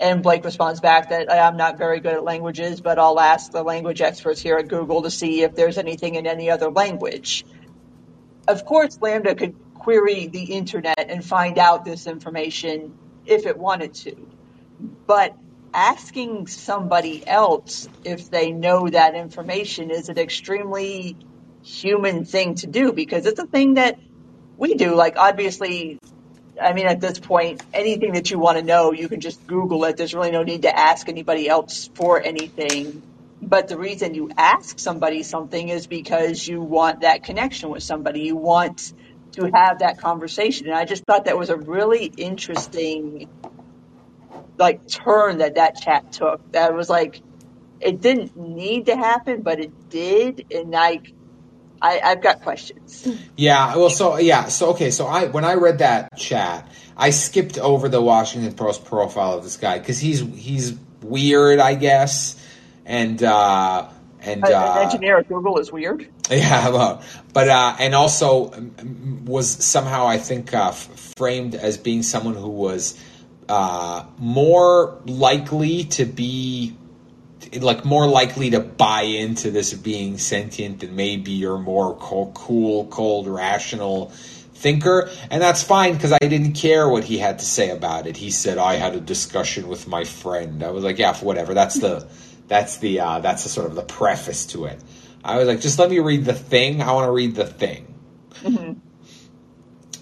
[0.00, 3.62] And Blake responds back that I'm not very good at languages, but I'll ask the
[3.62, 7.44] language experts here at Google to see if there's anything in any other language.
[8.48, 9.56] Of course, LaMDA could
[9.86, 12.92] query the internet and find out this information
[13.24, 14.16] if it wanted to.
[15.06, 15.36] But
[15.72, 21.16] asking somebody else if they know that information is an extremely
[21.62, 23.96] human thing to do because it's a thing that
[24.56, 24.96] we do.
[24.96, 26.00] Like, obviously,
[26.60, 29.84] I mean, at this point, anything that you want to know, you can just Google
[29.84, 29.96] it.
[29.96, 33.02] There's really no need to ask anybody else for anything.
[33.40, 38.22] But the reason you ask somebody something is because you want that connection with somebody.
[38.22, 38.92] You want
[39.36, 40.66] to have that conversation.
[40.66, 43.28] And I just thought that was a really interesting,
[44.58, 46.52] like, turn that that chat took.
[46.52, 47.22] That was like,
[47.80, 50.46] it didn't need to happen, but it did.
[50.52, 51.12] And like,
[51.80, 53.06] I, I've got questions.
[53.36, 57.58] Yeah, well, so yeah, so okay, so I when I read that chat, I skipped
[57.58, 62.42] over the Washington Post profile of this guy because he's he's weird, I guess,
[62.86, 63.88] and uh,
[64.26, 66.08] and An uh, engineer at Google is weird.
[66.30, 68.52] yeah, well, but uh, and also
[69.24, 72.98] was somehow I think uh, f- framed as being someone who was
[73.48, 76.76] uh, more likely to be
[77.52, 82.86] like more likely to buy into this being sentient than maybe your more cool, cool
[82.86, 84.12] cold, rational
[84.54, 85.10] thinker.
[85.30, 88.16] And that's fine because I didn't care what he had to say about it.
[88.16, 90.64] He said, I had a discussion with my friend.
[90.64, 91.54] I was like, yeah, whatever.
[91.54, 92.08] That's the,
[92.48, 94.80] that's the, uh, that's the sort of the preface to it.
[95.24, 96.82] I was like, just let me read the thing.
[96.82, 97.94] I want to read the thing.
[98.42, 98.78] Mm-hmm.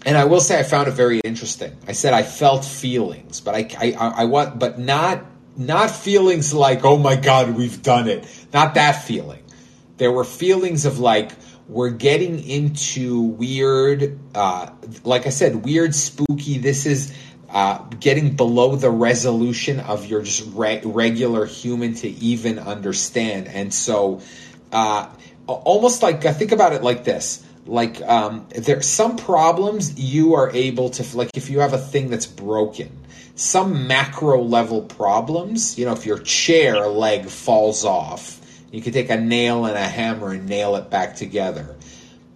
[0.07, 1.76] And I will say I found it very interesting.
[1.88, 5.24] I said I felt feelings, but I, I, I, I want, but not
[5.57, 8.26] not feelings like, oh my God, we've done it.
[8.52, 9.42] Not that feeling.
[9.96, 11.30] There were feelings of like,
[11.68, 14.70] we're getting into weird, uh,
[15.04, 16.59] like I said, weird, spooky.
[16.59, 17.14] This is
[17.54, 23.48] uh, getting below the resolution of your just re- regular human to even understand.
[23.48, 24.20] And so,
[24.72, 25.08] uh,
[25.46, 30.50] almost like, I think about it like this like um, there some problems you are
[30.50, 32.90] able to like if you have a thing that's broken
[33.36, 38.40] some macro level problems you know if your chair leg falls off
[38.70, 41.73] you can take a nail and a hammer and nail it back together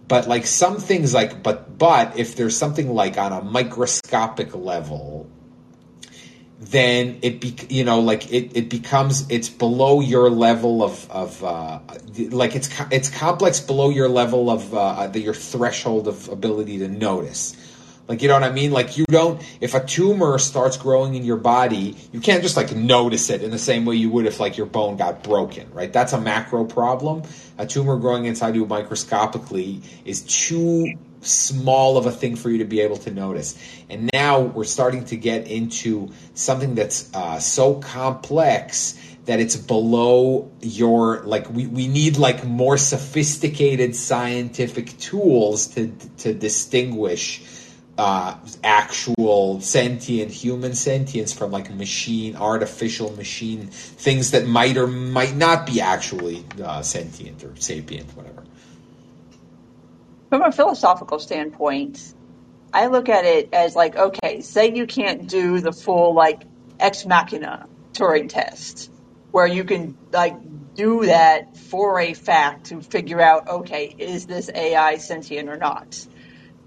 [0.09, 5.29] but like some things like but but if there's something like on a microscopic level
[6.59, 11.41] then it be you know like it, it becomes it's below your level of of
[11.41, 11.79] uh,
[12.31, 16.89] like it's it's complex below your level of uh, the, your threshold of ability to
[16.89, 17.55] notice
[18.09, 18.71] like you know what I mean?
[18.71, 22.75] Like you don't if a tumor starts growing in your body you can't just like
[22.75, 25.93] notice it in the same way you would if like your bone got broken right?
[25.93, 27.23] That's a macro problem.
[27.57, 32.65] A tumor growing inside you microscopically is too small of a thing for you to
[32.65, 33.57] be able to notice.
[33.89, 40.51] And now we're starting to get into something that's uh, so complex that it's below
[40.61, 47.43] your like we, we need like more sophisticated scientific tools to to distinguish
[47.99, 48.33] uh,
[48.63, 55.65] actual sentient human sentience from like machine artificial machine things that might or might not
[55.65, 58.41] be actually uh, sentient or sapient whatever
[60.29, 62.13] From a philosophical standpoint,
[62.71, 66.43] I look at it as like, okay, say you can't do the full like
[66.79, 68.89] ex machina Turing test,
[69.31, 70.37] where you can like
[70.75, 76.07] do that for a fact to figure out, okay, is this AI sentient or not?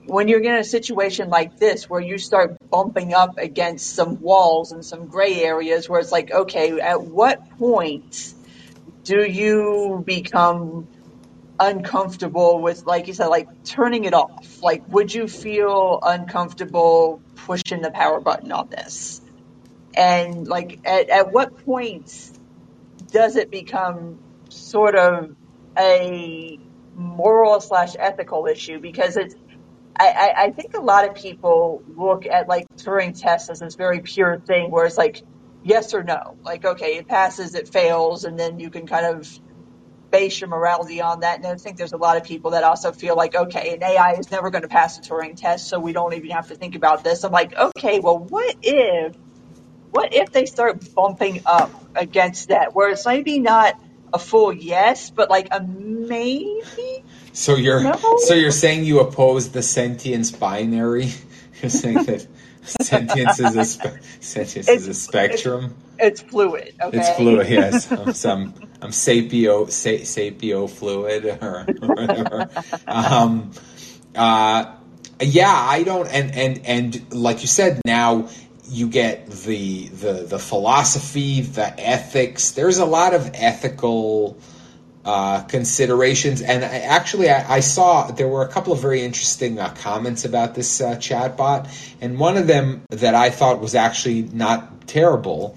[0.06, 4.72] When you're in a situation like this where you start bumping up against some walls
[4.72, 8.34] and some gray areas where it's like, okay, at what point
[9.04, 10.88] do you become
[11.58, 14.62] uncomfortable with, like you said, like turning it off?
[14.62, 19.20] Like, would you feel uncomfortable pushing the power button on this?
[19.94, 22.30] And like, at, at what point
[23.12, 25.36] does it become sort of
[25.78, 26.58] a
[26.96, 28.80] moral slash ethical issue?
[28.80, 29.34] Because it's,
[29.98, 34.00] I, I, think a lot of people look at like Turing tests as this very
[34.00, 35.22] pure thing where it's like
[35.62, 36.37] yes or no.
[36.42, 39.28] Like, okay, it passes, it fails, and then you can kind of
[40.11, 41.38] base your morality on that.
[41.38, 44.12] And I think there's a lot of people that also feel like, okay, an AI
[44.12, 46.74] is never going to pass the Turing test, so we don't even have to think
[46.74, 47.24] about this.
[47.24, 49.16] I'm like, okay, well, what if,
[49.90, 53.81] what if they start bumping up against that, where it's maybe not
[54.12, 57.05] a full yes, but like a maybe?
[57.33, 57.99] So you're No?
[58.27, 61.12] so you're saying you oppose the sentience binary?
[61.62, 62.27] You're saying that
[62.62, 65.77] sentience is a spe- sentience is a spectrum.
[65.99, 67.49] it's fluid, It's fluid.
[67.49, 72.49] Yes, I'm some I'm sapio sa- sapio fluid or, or whatever.
[72.88, 73.53] Um,
[74.16, 74.75] uh,
[75.21, 76.09] yeah, I don't.
[76.09, 78.29] And and and like you said, now
[78.68, 82.51] you get the the the philosophy, the ethics.
[82.53, 84.37] There's a lot of ethical
[85.04, 86.42] uh, considerations.
[86.42, 90.24] And I, actually, I, I saw there were a couple of very interesting uh, comments
[90.24, 91.68] about this uh, chatbot,
[92.00, 95.56] and one of them that I thought was actually not terrible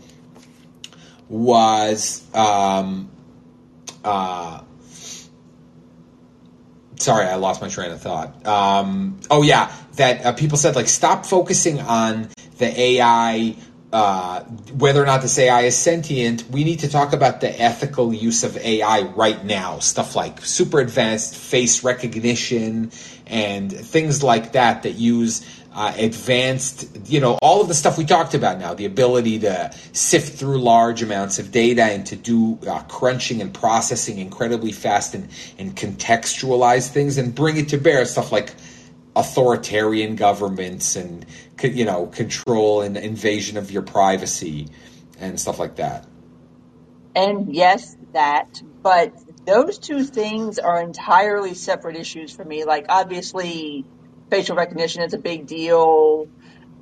[1.29, 2.23] was.
[2.33, 3.09] Um,
[4.03, 4.61] uh,
[6.97, 8.45] sorry, I lost my train of thought.
[8.45, 13.55] Um, oh yeah, that uh, people said like stop focusing on the AI.
[13.95, 18.13] Uh, whether or not this AI is sentient, we need to talk about the ethical
[18.13, 19.79] use of AI right now.
[19.79, 22.91] Stuff like super advanced face recognition
[23.25, 28.03] and things like that that use uh, advanced, you know, all of the stuff we
[28.03, 32.59] talked about now, the ability to sift through large amounts of data and to do
[32.67, 38.03] uh, crunching and processing incredibly fast and, and contextualize things and bring it to bear.
[38.03, 38.53] Stuff like
[39.15, 41.25] authoritarian governments and,
[41.61, 44.67] you know, control and invasion of your privacy
[45.19, 46.05] and stuff like that.
[47.15, 49.13] And yes, that, but
[49.45, 52.65] those two things are entirely separate issues for me.
[52.65, 53.85] Like, obviously,
[54.29, 56.27] facial recognition is a big deal.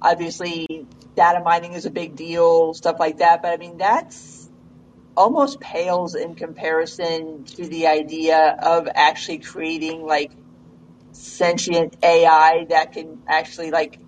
[0.01, 3.41] Obviously, data mining is a big deal, stuff like that.
[3.41, 4.49] But I mean, that's
[5.15, 10.31] almost pales in comparison to the idea of actually creating like
[11.13, 13.99] sentient AI that can actually like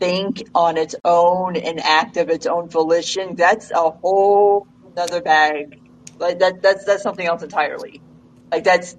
[0.00, 3.36] think on its own and act of its own volition.
[3.36, 5.66] That's a whole other bag.
[6.20, 8.02] Like that, that's that's something else entirely.
[8.52, 8.96] Like that's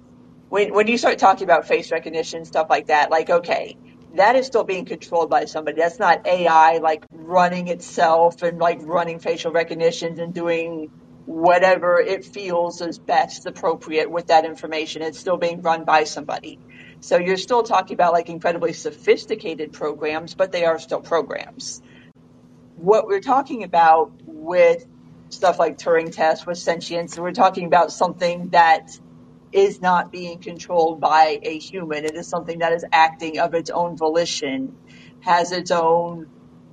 [0.50, 3.10] when when you start talking about face recognition stuff like that.
[3.10, 3.76] Like okay,
[4.16, 5.78] that is still being controlled by somebody.
[5.80, 10.88] That's not AI like running itself and like running facial recognitions and doing
[11.26, 15.02] whatever it feels is best appropriate with that information.
[15.02, 16.60] It's still being run by somebody.
[17.04, 21.82] So you're still talking about like incredibly sophisticated programs, but they are still programs.
[22.76, 24.86] What we're talking about with
[25.28, 28.98] stuff like Turing tests with sentience, we're talking about something that
[29.52, 32.06] is not being controlled by a human.
[32.06, 34.74] It is something that is acting of its own volition,
[35.20, 36.26] has its own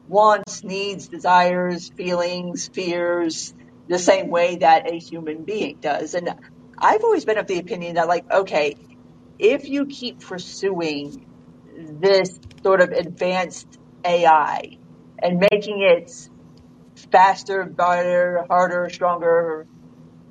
[0.08, 3.54] wants, needs, desires, feelings, fears,
[3.90, 6.14] the same way that a human being does.
[6.14, 6.34] And
[6.78, 8.76] I've always been of the opinion that like, okay,
[9.42, 11.26] if you keep pursuing
[11.76, 14.78] this sort of advanced AI
[15.18, 16.30] and making it
[17.12, 19.66] faster, better, harder, stronger,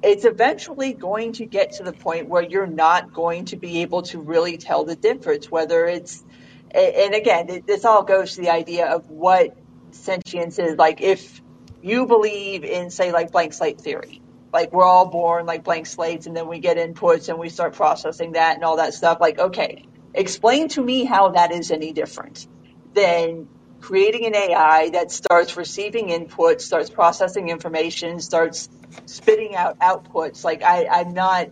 [0.02, 4.02] it's eventually going to get to the point where you're not going to be able
[4.02, 6.24] to really tell the difference, whether it's,
[6.72, 9.56] and again, this all goes to the idea of what
[9.90, 10.76] sentience is.
[10.76, 11.42] Like, if
[11.82, 14.22] you believe in, say, like blank slate theory,
[14.52, 17.74] like we're all born like blank slates and then we get inputs and we start
[17.74, 19.84] processing that and all that stuff, like, okay,
[20.14, 22.46] Explain to me how that is any different
[22.94, 23.48] than
[23.80, 28.68] creating an AI that starts receiving input, starts processing information, starts
[29.06, 30.42] spitting out outputs.
[30.42, 31.50] Like I, I'm not,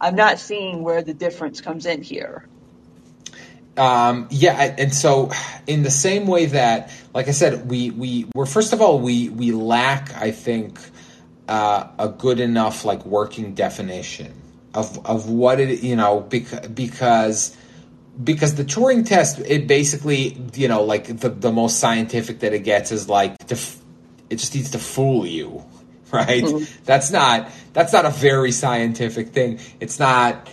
[0.00, 2.46] I'm not seeing where the difference comes in here.
[3.76, 5.30] Um, yeah, and so
[5.68, 9.28] in the same way that, like I said, we we were first of all we
[9.28, 10.78] we lack, I think,
[11.50, 14.32] uh, a good enough like working definition
[14.72, 17.56] of of what it you know bec- because
[18.22, 22.60] because the Turing test it basically you know like the the most scientific that it
[22.60, 23.58] gets is like to,
[24.30, 25.64] it just needs to fool you
[26.12, 26.44] right?
[26.44, 26.84] Mm-hmm.
[26.84, 29.58] that's not that's not a very scientific thing.
[29.80, 30.48] It's not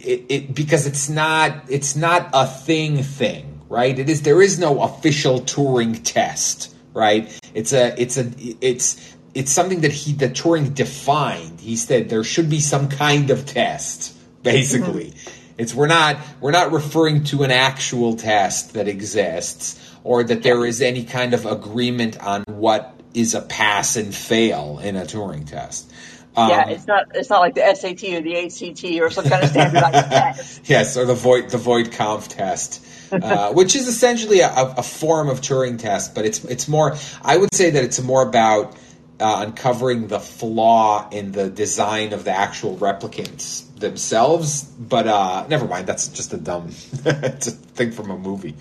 [0.00, 3.98] it, it because it's not it's not a thing thing right?
[3.98, 7.28] It is there is no official Turing test right?
[7.54, 12.24] It's a it's a it's it's something that he that Turing defined he said there
[12.24, 15.38] should be some kind of test basically mm-hmm.
[15.58, 20.64] It's we're not we're not referring to an actual test that exists or that there
[20.64, 25.46] is any kind of agreement on what is a pass and fail in a Turing
[25.46, 25.92] test.
[26.36, 29.42] Um, yeah, it's not it's not like the SAT or the ACT or some kind
[29.42, 30.70] of standardized test.
[30.70, 32.84] Yes, or the Voight the Voight-Kampff test.
[33.10, 36.96] Uh, which is essentially a, a, form of Turing test, but it's it's more.
[37.22, 38.76] I would say that it's more about
[39.20, 44.62] uh, uncovering the flaw in the design of the actual replicants themselves.
[44.64, 45.86] But uh, never mind.
[45.86, 46.68] That's just a dumb
[47.04, 48.54] it's a thing from a movie.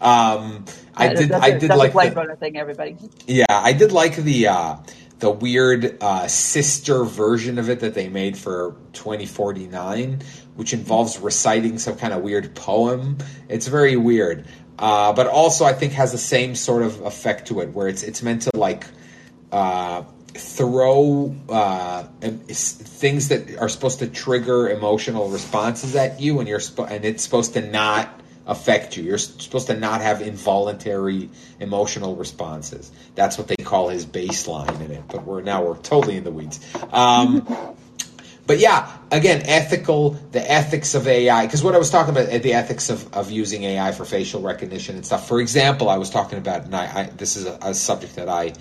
[0.00, 0.64] Um,
[0.96, 1.32] I did.
[1.32, 2.56] I did like the thing.
[2.56, 2.96] Everybody.
[3.26, 4.76] Yeah, I did like the uh,
[5.20, 10.22] the weird uh, sister version of it that they made for 2049,
[10.56, 13.18] which involves reciting some kind of weird poem.
[13.48, 14.46] It's very weird.
[14.78, 18.02] Uh, but also, I think has the same sort of effect to it, where it's
[18.02, 18.86] it's meant to like
[19.52, 20.02] uh,
[20.34, 26.88] throw uh, things that are supposed to trigger emotional responses at you, and you're sp-
[26.88, 29.04] and it's supposed to not affect you.
[29.04, 32.90] You're supposed to not have involuntary emotional responses.
[33.14, 35.04] That's what they call his baseline in it.
[35.08, 36.60] But we're now we're totally in the weeds.
[36.92, 37.76] Um,
[38.46, 42.54] but yeah, again, ethical, the ethics of AI, because what I was talking about, the
[42.54, 45.28] ethics of, of using AI for facial recognition and stuff.
[45.28, 48.28] For example, I was talking about, and I, I this is a, a subject that
[48.28, 48.54] I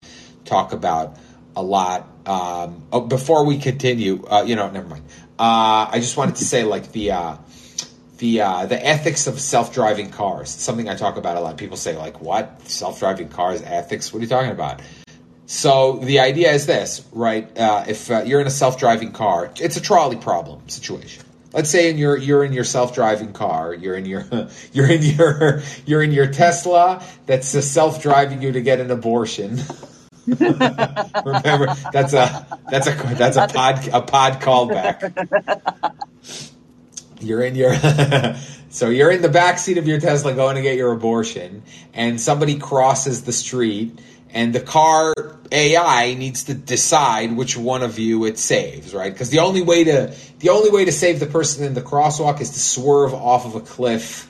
[0.45, 1.17] talk about
[1.55, 2.07] a lot.
[2.25, 5.03] Um, oh, before we continue, uh, you know, never mind.
[5.37, 7.37] Uh, I just wanted to say, like the uh,
[8.17, 10.53] the uh, the ethics of self driving cars.
[10.55, 11.57] It's something I talk about a lot.
[11.57, 14.13] People say, like, what self driving cars ethics?
[14.13, 14.81] What are you talking about?
[15.45, 17.57] So the idea is this, right?
[17.57, 21.23] Uh, if uh, you're in a self driving car, it's a trolley problem situation.
[21.53, 24.25] Let's say in your you're in your self driving car, you're in your
[24.73, 29.59] you're in your you're in your Tesla that's self driving you to get an abortion.
[31.25, 35.13] Remember, that's a that's a that's a pod a pod callback.
[37.21, 37.75] You're in your
[38.69, 41.63] so you're in the back seat of your Tesla going to get your abortion,
[41.93, 43.99] and somebody crosses the street,
[44.31, 45.13] and the car
[45.51, 49.11] AI needs to decide which one of you it saves, right?
[49.11, 52.39] Because the only way to the only way to save the person in the crosswalk
[52.39, 54.29] is to swerve off of a cliff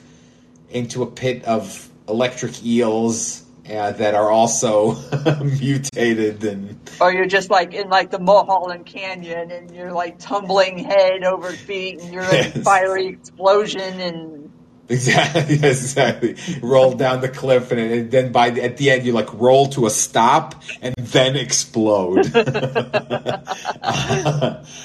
[0.70, 4.96] into a pit of electric eels uh, that are also
[5.44, 10.78] mutated and or you're just like in like the Mulholland Canyon and you're like tumbling
[10.78, 12.54] head over feet and you're yes.
[12.54, 14.52] in a fiery explosion and
[14.88, 16.36] exactly yes, exactly.
[16.60, 19.68] Roll down the cliff and, and then by the, at the end you like roll
[19.70, 22.30] to a stop and then explode.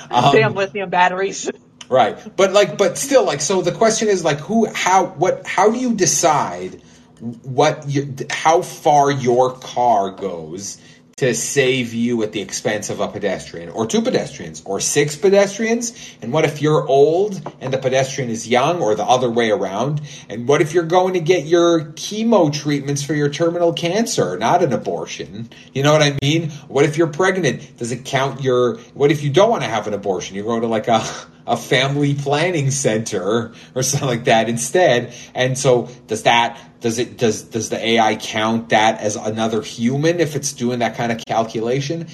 [0.08, 1.50] Um, damn lithium batteries.
[1.90, 5.72] Right but like but still like so the question is like who how what how
[5.72, 6.82] do you decide
[7.20, 10.80] what you, how far your car goes
[11.18, 15.94] to save you at the expense of a pedestrian or two pedestrians or six pedestrians?
[16.22, 20.02] And what if you're old and the pedestrian is young or the other way around?
[20.28, 24.62] And what if you're going to get your chemo treatments for your terminal cancer, not
[24.62, 25.50] an abortion?
[25.74, 26.50] You know what I mean?
[26.68, 27.78] What if you're pregnant?
[27.78, 30.36] Does it count your, what if you don't want to have an abortion?
[30.36, 31.02] You go to like a,
[31.48, 35.14] a family planning center or something like that instead.
[35.34, 40.20] And so does that does it does does the AI count that as another human
[40.20, 42.08] if it's doing that kind of calculation?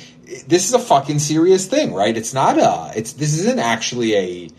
[0.47, 2.15] This is a fucking serious thing, right?
[2.15, 4.49] It's not a it's this isn't actually a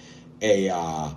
[0.40, 1.10] a uh,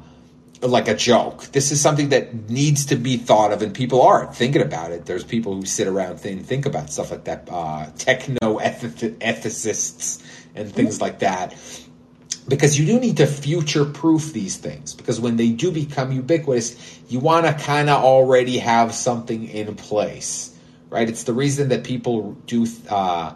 [0.62, 1.46] like a joke.
[1.48, 5.06] This is something that needs to be thought of, and people are thinking about it.
[5.06, 10.24] There's people who sit around and think about stuff like that, uh, techno ethicists
[10.56, 11.54] and things like that
[12.48, 14.94] because you do need to future proof these things.
[14.94, 19.76] Because when they do become ubiquitous you want to kind of already have something in
[19.76, 20.56] place
[20.90, 21.10] right?
[21.10, 23.34] It's the reason that people do uh,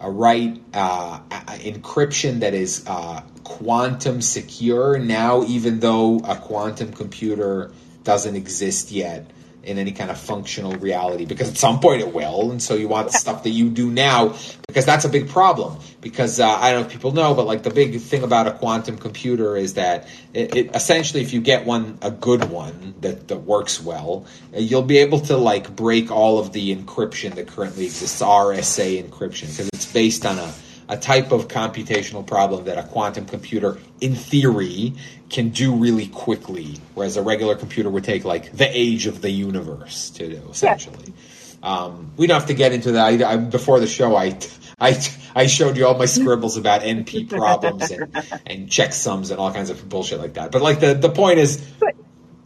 [0.00, 7.70] write uh, encryption that is uh, quantum secure now even though a quantum computer
[8.02, 9.30] doesn't exist yet
[9.62, 12.88] in any kind of functional reality because at some point it will and so you
[12.88, 14.34] want the stuff that you do now
[14.66, 17.62] because that's a big problem because uh, i don't know if people know but like
[17.62, 21.64] the big thing about a quantum computer is that it, it, essentially if you get
[21.64, 26.38] one a good one that, that works well you'll be able to like break all
[26.38, 30.52] of the encryption that currently exists rsa encryption because it's based on a
[30.92, 34.92] a type of computational problem that a quantum computer, in theory,
[35.30, 39.30] can do really quickly, whereas a regular computer would take like the age of the
[39.30, 41.14] universe to do, essentially.
[41.62, 41.68] Yeah.
[41.84, 43.22] Um, we don't have to get into that.
[43.22, 44.38] I, I, before the show, I,
[44.78, 45.02] I,
[45.34, 48.14] I showed you all my scribbles about NP problems and,
[48.44, 50.52] and checksums and all kinds of bullshit like that.
[50.52, 51.94] But like the, the point is, but,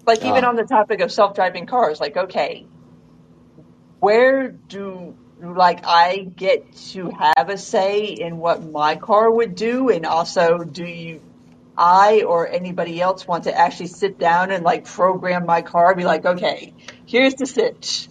[0.06, 2.64] like even uh, on the topic of self-driving cars, like okay,
[3.98, 9.90] where do like I get to have a say in what my car would do
[9.90, 11.20] and also do you
[11.76, 15.98] I or anybody else want to actually sit down and like program my car and
[15.98, 16.72] be like okay
[17.04, 18.08] here's the sitch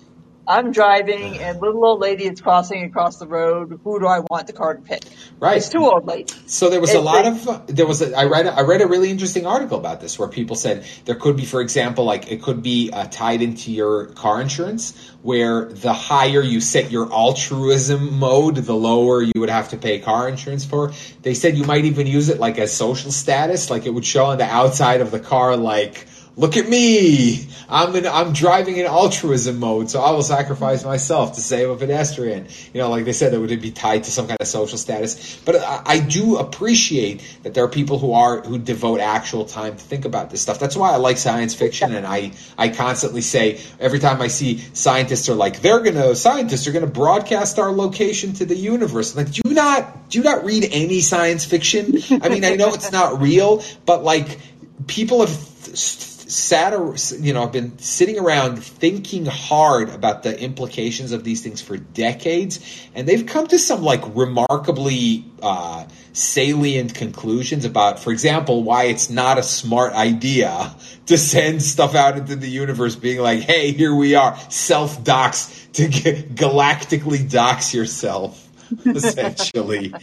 [0.47, 3.79] I'm driving and little old lady is crossing across the road.
[3.83, 5.03] Who do I want the car to pick?
[5.39, 5.57] Right.
[5.57, 6.39] It's two old ladies.
[6.45, 8.81] So there was it's a lot of, uh, there was, a, I read, I read
[8.81, 12.31] a really interesting article about this where people said there could be, for example, like
[12.31, 14.93] it could be uh, tied into your car insurance
[15.23, 19.99] where the higher you set your altruism mode, the lower you would have to pay
[19.99, 20.93] car insurance for.
[21.23, 24.25] They said you might even use it like as social status, like it would show
[24.25, 26.05] on the outside of the car, like,
[26.37, 27.47] look at me.
[27.67, 31.75] I'm in, I'm driving in altruism mode, so I will sacrifice myself to save a
[31.75, 32.47] pedestrian.
[32.73, 35.37] You know, like they said, that would be tied to some kind of social status.
[35.37, 39.75] But I, I do appreciate that there are people who are who devote actual time
[39.77, 40.59] to think about this stuff.
[40.59, 44.59] That's why I like science fiction, and I I constantly say every time I see
[44.73, 49.15] scientists are like they're gonna scientists are gonna broadcast our location to the universe.
[49.15, 51.95] like, do not do not read any science fiction?
[52.21, 54.39] I mean, I know it's not real, but like
[54.85, 56.73] people have sat,
[57.19, 61.77] you know, I've been sitting around thinking hard about the implications of these things for
[61.77, 62.59] decades,
[62.93, 69.09] and they've come to some like remarkably uh, salient conclusions about, for example, why it's
[69.09, 73.93] not a smart idea to send stuff out into the universe, being like, "Hey, here
[73.93, 78.41] we are, self dox to galactically dox yourself."
[78.85, 79.93] essentially.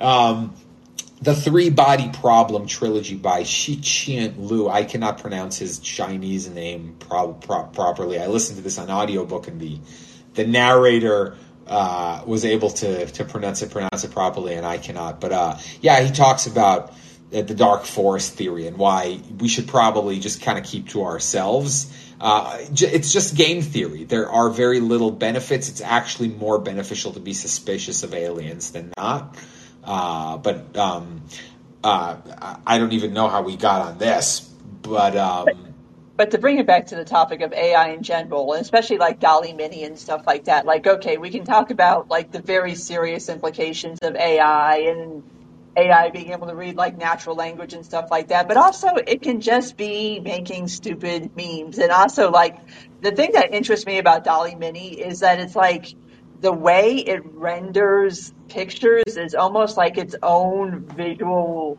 [0.00, 0.54] Um,
[1.20, 4.68] the Three Body Problem trilogy by Cixin Liu.
[4.68, 8.18] I cannot pronounce his Chinese name pro- pro- properly.
[8.18, 9.78] I listened to this on audiobook and the
[10.34, 15.20] the narrator uh, was able to to pronounce it pronounce it properly, and I cannot.
[15.20, 16.92] But uh, yeah, he talks about
[17.32, 21.04] uh, the dark forest theory and why we should probably just kind of keep to
[21.04, 21.92] ourselves.
[22.20, 24.04] Uh, it's just game theory.
[24.04, 25.68] There are very little benefits.
[25.68, 29.36] It's actually more beneficial to be suspicious of aliens than not.
[29.88, 31.22] Uh, but um,
[31.82, 32.16] uh,
[32.66, 34.40] I don't even know how we got on this.
[34.40, 35.56] But, um, but
[36.18, 39.18] but to bring it back to the topic of AI in general, and especially like
[39.18, 42.74] DALL-E Mini and stuff like that, like okay, we can talk about like the very
[42.74, 45.22] serious implications of AI and
[45.74, 49.22] AI being able to read like natural language and stuff like that, but also it
[49.22, 51.78] can just be making stupid memes.
[51.78, 52.58] And also like
[53.00, 55.94] the thing that interests me about DALL-E Mini is that it's like
[56.40, 61.78] the way it renders pictures is almost like its own visual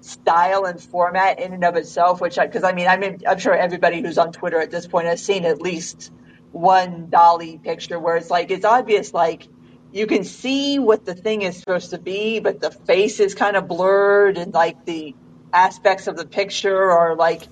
[0.00, 2.20] style and format in and of itself.
[2.20, 4.86] Which, because I, I, mean, I mean, I'm sure everybody who's on Twitter at this
[4.86, 6.10] point has seen at least
[6.52, 9.48] one DALL-E picture where it's like it's obvious, like
[9.92, 13.56] you can see what the thing is supposed to be, but the face is kind
[13.56, 15.14] of blurred and like the
[15.52, 17.42] aspects of the picture are like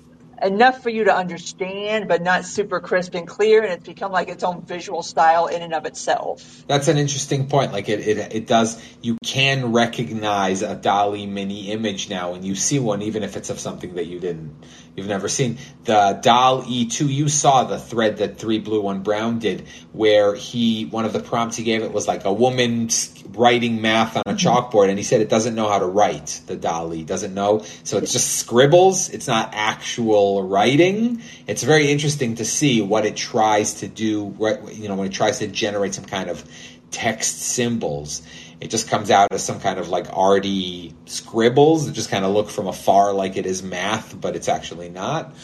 [0.43, 4.27] enough for you to understand, but not super crisp and clear, and it's become like
[4.27, 6.63] its own visual style in and of itself.
[6.67, 7.71] That's an interesting point.
[7.71, 8.81] Like it, it, it does.
[9.01, 13.49] You can recognize a DALL-E Mini image now when you see one, even if it's
[13.49, 14.55] of something that you didn't
[14.95, 15.57] you've never seen.
[15.85, 20.85] The DALL-E 2, you saw the thread that 3 Blue 1 Brown did, where he,
[20.85, 22.89] one of the prompts he gave it was like a woman
[23.29, 24.47] writing math on a mm-hmm.
[24.47, 27.65] chalkboard, and he said it doesn't know how to write, the DALL-E doesn't know.
[27.83, 31.21] So it's just scribbles, it's not actual writing.
[31.45, 34.35] It's very interesting to see what it tries to do,
[34.71, 36.43] you know, when it tries to generate some kind of
[36.91, 38.21] text symbols
[38.63, 42.31] it just comes out as some kind of like arty scribbles that just kind of
[42.31, 45.35] look from afar like it is math, but it's actually not.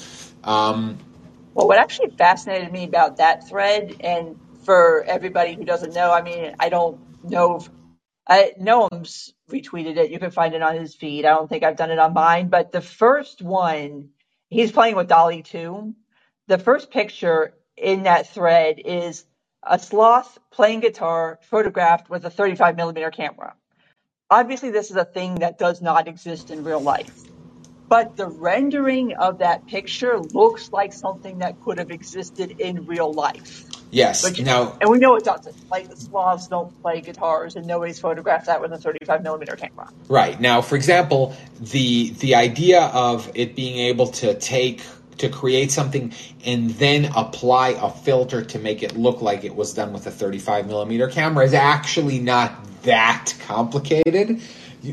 [0.42, 0.98] Um,
[1.54, 6.22] well, what actually fascinated me about that thread, and for everybody who doesn't know, I
[6.22, 7.70] mean, I don't know if
[8.26, 10.12] I, Noam's retweeted it.
[10.12, 11.26] You can find it on his feed.
[11.26, 14.12] I don't think I've done it on mine, but the first one,
[14.50, 15.96] he's playing with DALL-E 2.
[16.48, 19.26] The first picture in that thread is
[19.64, 23.56] a sloth playing guitar photographed with a 35 millimeter camera.
[24.32, 27.14] Obviously, this is a thing that does not exist in real life.
[27.90, 33.14] but the rendering of that picture looks like something that could have existed in real
[33.14, 33.69] life.
[33.92, 34.24] Yes.
[34.24, 35.56] Which, now, and we know it doesn't.
[35.70, 39.90] Like the Slavs don't play guitars, and nobody's photographed that with a 35 millimeter camera.
[40.08, 44.82] right now, for example, the the idea of it being able to take
[45.18, 46.14] to create something
[46.46, 50.12] and then apply a filter to make it look like it was done with a
[50.12, 54.42] 35 millimeter camera is actually not that complicated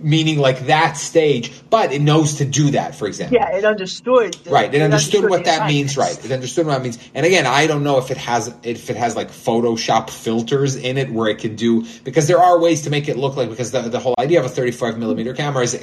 [0.02, 4.34] meaning like that stage but it knows to do that for example Yeah, it understood.
[4.44, 5.96] the- Right, it understood what the that means.
[5.96, 6.98] Right, it understood what that means.
[7.14, 10.98] And again, I don't know if it has if it has like Photoshop filters in
[10.98, 13.70] it where it can do because there are ways to make it look like because
[13.72, 15.74] the, the whole idea of a 35 millimeter camera is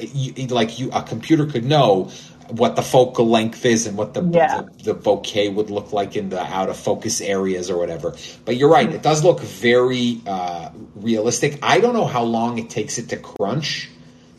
[0.52, 2.10] like you a computer could know
[2.58, 4.62] what the focal length is and what the, Yeah.
[4.84, 8.16] the the bokeh would look like in the out of focus areas or whatever.
[8.46, 11.58] But you're right, it does look very uh, realistic.
[11.64, 13.90] I don't know how long it takes it to crunch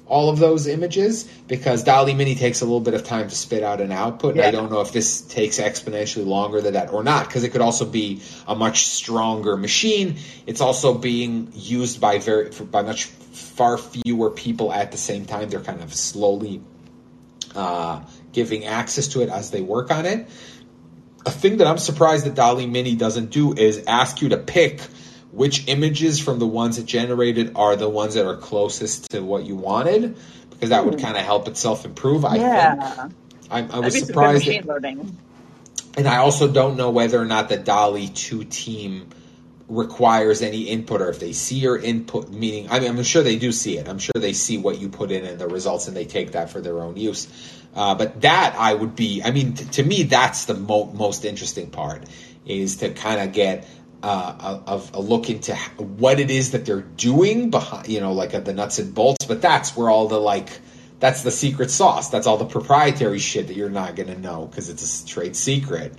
[0.06, 3.62] all of those images because DALL-E Mini takes a little bit of time to spit
[3.62, 4.32] out an output.
[4.36, 7.50] And I don't know if this takes exponentially longer than that or not because it
[7.50, 10.16] could also be a much stronger machine.
[10.46, 15.48] It's also being used by very by much far fewer people at the same time.
[15.48, 16.60] They're kind of slowly
[17.55, 18.02] uh,
[18.32, 20.28] giving access to it as they work on it.
[21.26, 24.80] A thing that I'm surprised that DALL-E Mini doesn't do is ask you to pick
[25.32, 29.44] which images from the ones it generated are the ones that are closest to what
[29.44, 30.16] you wanted,
[30.50, 32.24] because that would kind of help itself improve.
[32.24, 32.42] I think.
[32.42, 33.09] Yeah,
[33.50, 35.07] I, I was be some good surprised, that,
[35.96, 39.09] and I also don't know whether or not the DALL-E Two team
[39.68, 43.38] requires any input or if they see your input meaning I mean, i'm sure they
[43.38, 43.88] do see it.
[43.88, 46.50] I'm sure they see what you put in and the results and they take that
[46.50, 47.28] for their own use.
[47.74, 51.24] Uh, but that i would be i mean t- to me that's the mo- most
[51.24, 52.04] interesting part
[52.46, 53.66] is to kind of get
[54.02, 58.34] uh, a, a look into what it is that they're doing behind you know like
[58.34, 59.24] at the nuts and bolts.
[59.24, 60.60] But that's where all the like
[61.00, 62.10] that's the secret sauce.
[62.10, 65.34] That's all the proprietary shit that you're not going to know because it's a trade
[65.36, 65.94] secret.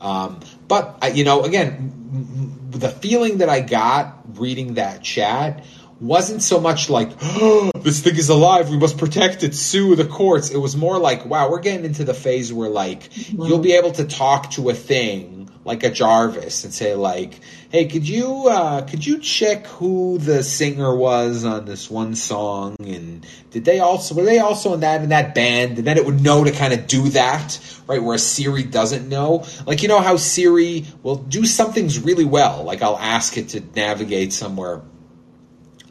[0.00, 5.64] Um, but you know, again, the feeling that I got reading that chat
[6.00, 10.06] wasn't so much like, oh, this thing is alive, we must protect it, sue the
[10.06, 10.50] courts.
[10.50, 13.92] It was more like, wow, we're getting into the phase where like you'll be able
[13.92, 17.40] to talk to a thing like a Jarvis and say like,
[17.70, 22.76] hey, could you uh, could you check who the singer was on this one song?
[22.80, 25.78] And did they also were they also in that in that band?
[25.78, 29.08] And then it would know to kind of do that right where a Siri doesn't
[29.08, 29.46] know.
[29.66, 33.50] Like you know how Siri will do some things really well like I'll ask it
[33.50, 34.82] to navigate somewhere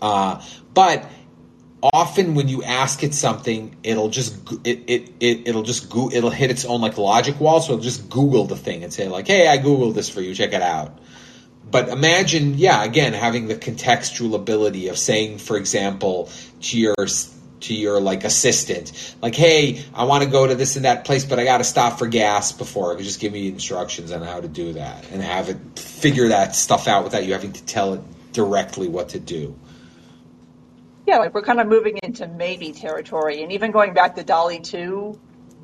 [0.04, 0.44] uh,
[0.74, 1.10] but
[1.82, 4.36] often when you ask it something it'll just
[4.66, 7.84] it, it, it it'll just go it'll hit its own like logic wall so it'll
[7.84, 10.62] just google the thing and say like hey i googled this for you check it
[10.62, 11.00] out.
[11.70, 16.30] But imagine yeah again having the contextual ability of saying for example
[16.62, 16.96] to your
[17.62, 21.26] to your like assistant like hey i want to go to this and that place
[21.26, 22.98] but i got to stop for gas before.
[22.98, 25.10] Just give me instructions on how to do that?
[25.12, 28.02] And have it figure that stuff out without you having to tell it
[28.34, 29.58] directly what to do
[31.06, 33.44] Yeah, like we're kind of moving into maybe territory.
[33.44, 35.20] And even going back to DALL-E 2,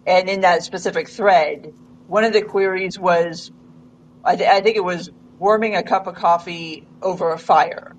[0.05, 1.73] and in that specific thread,
[2.07, 3.51] one of the queries was
[4.23, 7.95] I, th- I think it was warming a cup of coffee over a fire.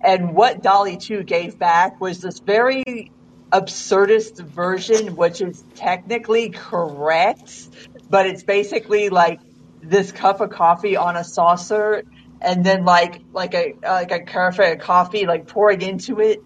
[0.00, 3.12] And what DALL-E 2 gave back was this very
[3.52, 7.68] absurdist version, which is technically correct,
[8.10, 9.40] but it's basically like
[9.82, 12.02] this cup of coffee on a saucer
[12.40, 16.40] and then like like a like a carafe of coffee like pouring into it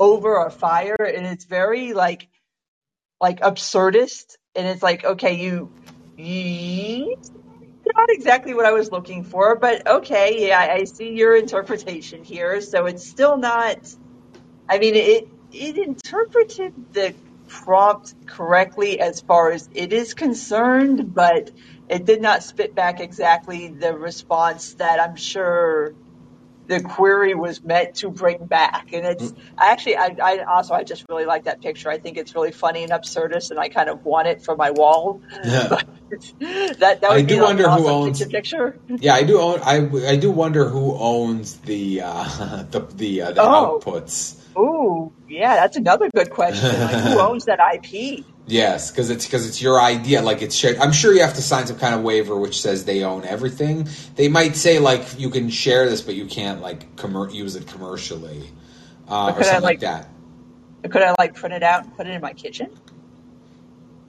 [0.00, 2.28] over a fire and it's very like
[3.20, 5.70] like absurdist and it's like okay you
[7.96, 12.60] not exactly what I was looking for, but okay, yeah, I see your interpretation here.
[12.60, 13.78] So it's still not.
[14.68, 17.14] I mean, it it interpreted the
[17.48, 21.50] prompt correctly as far as it is concerned, but
[21.88, 25.94] it did not spit back exactly the response that I'm sure
[26.70, 28.92] the query was meant to bring back.
[28.92, 31.90] And it's I actually, I, I also I just really like that picture.
[31.90, 34.70] I think it's really funny and absurdist, and I kind of want it for my
[34.70, 35.20] wall.
[35.44, 35.68] Yeah.
[36.40, 38.78] that that would I be do wonder an who awesome owns- picture.
[38.78, 38.78] picture.
[39.00, 39.60] Yeah, I do own.
[39.62, 39.76] I,
[40.08, 43.80] I do wonder who owns the uh, the the, uh, the Oh.
[43.84, 44.36] outputs.
[44.56, 46.68] Ooh, yeah, that's another good question.
[46.80, 48.24] Like, who owns that IP?
[48.50, 50.22] Yes, because it's because it's your idea.
[50.22, 50.78] Like it's shared.
[50.78, 53.88] I'm sure you have to sign some kind of waiver which says they own everything.
[54.16, 57.66] They might say like you can share this, but you can't like commer- use it
[57.66, 58.50] commercially
[59.08, 60.08] uh, or could I, something like, like- that.
[60.90, 62.70] Could I like print it out and put it in my kitchen?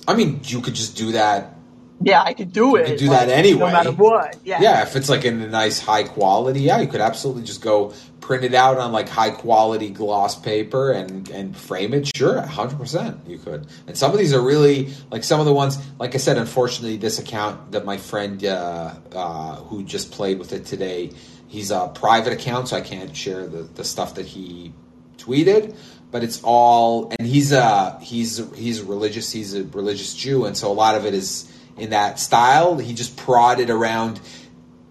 [0.08, 1.56] I mean, you could just do that
[2.04, 2.86] Yeah, I could do You it.
[2.88, 3.60] could do like, that anyway.
[3.60, 4.38] no matter what.
[4.44, 4.62] Yeah.
[4.62, 7.94] Yeah, if it's like in a nice high quality, yeah, you could absolutely just go
[8.22, 12.10] print it out on like high quality gloss paper and and frame it.
[12.16, 13.68] Sure, hundred percent, you could.
[13.88, 15.78] And some of these are really like some of the ones.
[16.00, 20.54] Like I said, unfortunately, this account that my friend uh, uh, who just played with
[20.54, 21.12] it today,
[21.48, 24.74] he's a private account, so I can't share the the stuff that he
[25.18, 25.76] tweeted.
[26.12, 29.32] But it's all, and he's a he's he's religious.
[29.32, 31.52] He's a religious Jew, and so a lot of it is
[31.82, 32.78] in that style.
[32.78, 34.20] He just prodded around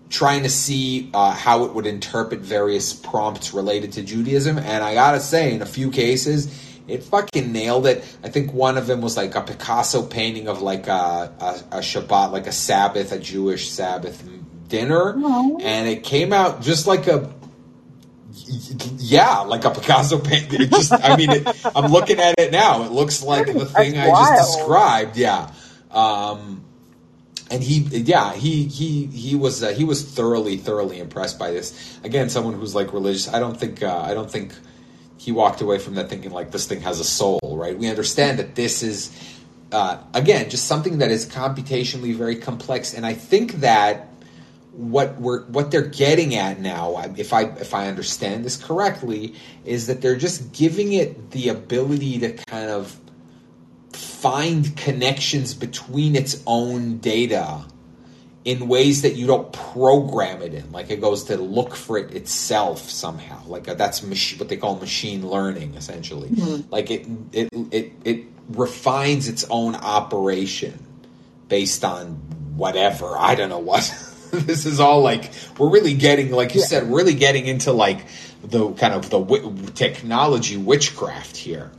[0.09, 4.59] trying to see uh, how it would interpret various prompts related to Judaism.
[4.59, 8.05] And I gotta say, in a few cases, it fucking nailed it.
[8.24, 11.78] I think one of them was like a Picasso painting of like a, a, a
[11.78, 14.28] Shabbat, like a Sabbath, a Jewish Sabbath
[14.66, 15.12] dinner.
[15.61, 17.32] And it came out just like a
[18.99, 20.53] yeah, like a Picasso paint.
[20.53, 22.84] It just, I mean, it, I'm looking at it now.
[22.84, 24.38] It looks like the thing I wild.
[24.38, 25.16] just described.
[25.16, 25.53] Yeah.
[25.91, 26.64] Um,
[27.51, 31.98] and he, yeah, he he he was uh, he was thoroughly thoroughly impressed by this.
[32.05, 33.28] Again, someone who's like religious.
[33.28, 34.53] I don't think uh, I don't think
[35.18, 37.40] he walked away from that thinking like this thing has a soul.
[37.42, 37.76] Right?
[37.76, 39.11] We understand that this is
[39.72, 44.07] uh, again just something that is computationally very complex, and I think that
[44.72, 49.34] what we're what they're getting at now, if I if I understand this correctly,
[49.64, 52.96] is that they're just giving it the ability to kind of
[54.21, 57.64] find connections between its own data
[58.45, 60.71] in ways that you don't program it in.
[60.73, 63.43] Like it goes to look for it itself somehow.
[63.47, 66.29] Like uh, that's mach- what they call machine learning, essentially.
[66.71, 70.85] Like it it it it refines its own operation
[71.49, 72.14] based on
[72.57, 73.16] whatever.
[73.16, 73.83] I don't know what.
[74.33, 78.07] this is all like we're really getting, like you said, really getting into like
[78.43, 81.71] the kind of the wi- technology witchcraft here.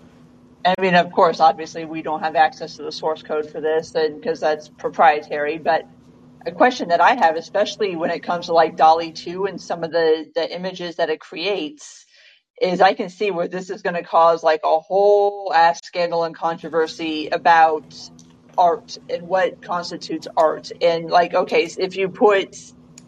[0.64, 3.96] I mean, of course, obviously, we don't have access to the source code for this,
[3.96, 5.58] and because that's proprietary.
[5.58, 5.88] But
[6.46, 9.84] a question that I have, especially when it comes to like DALL-E two and some
[9.84, 12.06] of the the images that it creates,
[12.62, 16.24] is I can see where this is going to cause like a whole ass scandal
[16.24, 17.96] and controversy about
[18.58, 20.72] art and what constitutes art.
[20.82, 22.56] And like, okay, so if you put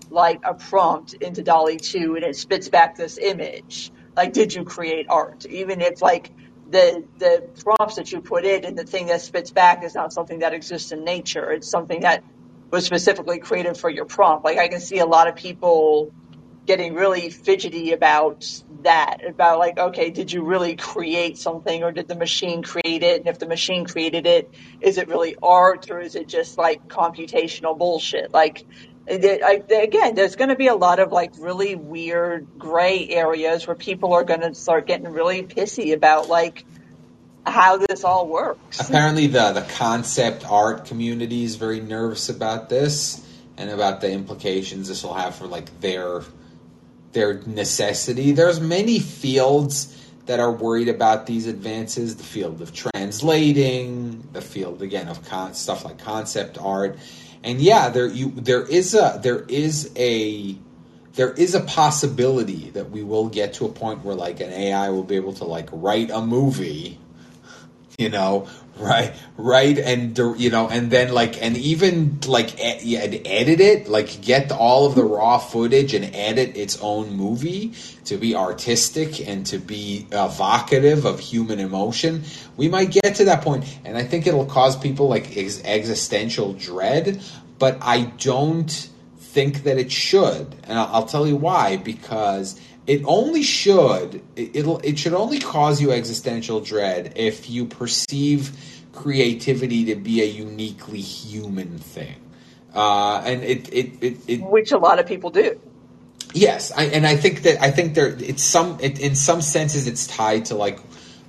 [0.09, 4.63] like a prompt into DALL-E 2 and it spits back this image, like, did you
[4.63, 5.45] create art?
[5.45, 6.31] Even if like
[6.73, 10.11] the, the prompts that you put in and the thing that spits back is not
[10.11, 11.51] something that exists in nature.
[11.51, 12.23] It's something that
[12.71, 14.43] was specifically created for your prompt.
[14.43, 16.11] Like I can see a lot of people
[16.65, 18.45] getting really fidgety about
[18.83, 23.19] that about like okay did you really create something or did the machine create it
[23.19, 24.49] and if the machine created it
[24.79, 28.65] is it really art or is it just like computational bullshit like
[29.09, 33.75] I, again there's going to be a lot of like really weird gray areas where
[33.75, 36.63] people are going to start getting really pissy about like
[37.45, 43.27] how this all works Apparently, the the concept art community is very nervous about this
[43.57, 46.23] and about the implications this will have for like their
[47.11, 48.31] their necessity.
[48.31, 52.15] There's many fields that are worried about these advances.
[52.15, 56.97] The field of translating, the field again of con- stuff like concept art,
[57.43, 60.55] and yeah, there you there is a there is a
[61.13, 64.89] there is a possibility that we will get to a point where like an AI
[64.89, 66.99] will be able to like write a movie
[68.03, 68.47] you know
[68.77, 73.59] right right and you know and then like and even like e- yeah, and edit
[73.61, 77.73] it like get all of the raw footage and edit its own movie
[78.05, 82.23] to be artistic and to be evocative of human emotion
[82.57, 86.53] we might get to that point and i think it'll cause people like ex- existential
[86.53, 87.21] dread
[87.59, 88.89] but i don't
[89.33, 91.77] think that it should, and I'll, I'll tell you why.
[91.77, 97.65] Because it only should it, it'll it should only cause you existential dread if you
[97.65, 98.57] perceive
[98.93, 102.15] creativity to be a uniquely human thing,
[102.73, 105.59] uh, and it it, it, it which a lot of people do
[106.33, 109.87] Yes, I, and I think that I think there it's some it, in some senses
[109.87, 110.79] it's tied to like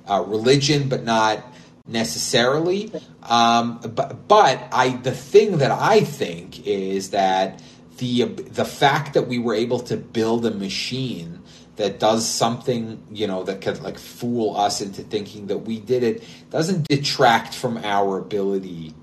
[0.09, 1.45] uh, religion, but not
[1.87, 2.91] necessarily.
[3.21, 7.61] Um, but but I the thing that I think is that
[7.97, 11.41] the the fact that we were able to build a machine
[11.75, 16.03] that does something you know that could like fool us into thinking that we did
[16.03, 18.93] it doesn't detract from our ability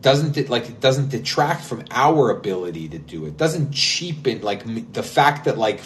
[0.00, 4.92] doesn't it like it doesn't detract from our ability to do it doesn't cheapen like
[4.92, 5.80] the fact that like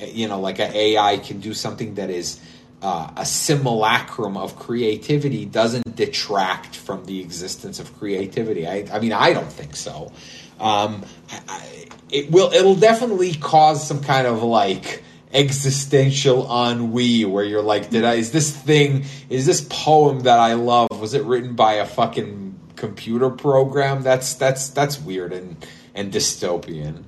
[0.00, 2.40] you know like an ai can do something that is
[2.82, 8.66] uh, a simulacrum of creativity doesn't detract from the existence of creativity.
[8.66, 10.12] I, I mean i don't think so.
[10.60, 15.02] Um, I, I, it will it'll definitely cause some kind of like
[15.36, 20.54] existential ennui where you're like did i is this thing is this poem that i
[20.54, 24.02] love was it written by a fucking computer program.
[24.02, 27.02] That's that's that's weird and and dystopian.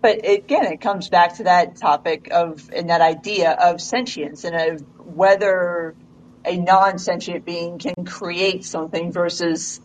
[0.00, 4.56] But again, it comes back to that topic of and that idea of sentience and
[4.56, 5.94] of whether
[6.44, 9.80] a non-sentient being can create something versus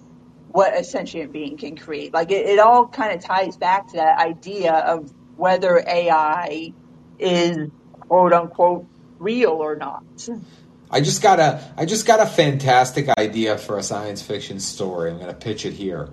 [0.49, 2.13] what a sentient being can create.
[2.13, 6.73] Like it, it all kind of ties back to that idea of whether AI
[7.24, 8.86] is quote unquote
[9.19, 10.03] real or not.
[10.91, 15.09] I just got a I just got a fantastic idea for a science fiction story.
[15.09, 16.09] I'm going to pitch it here.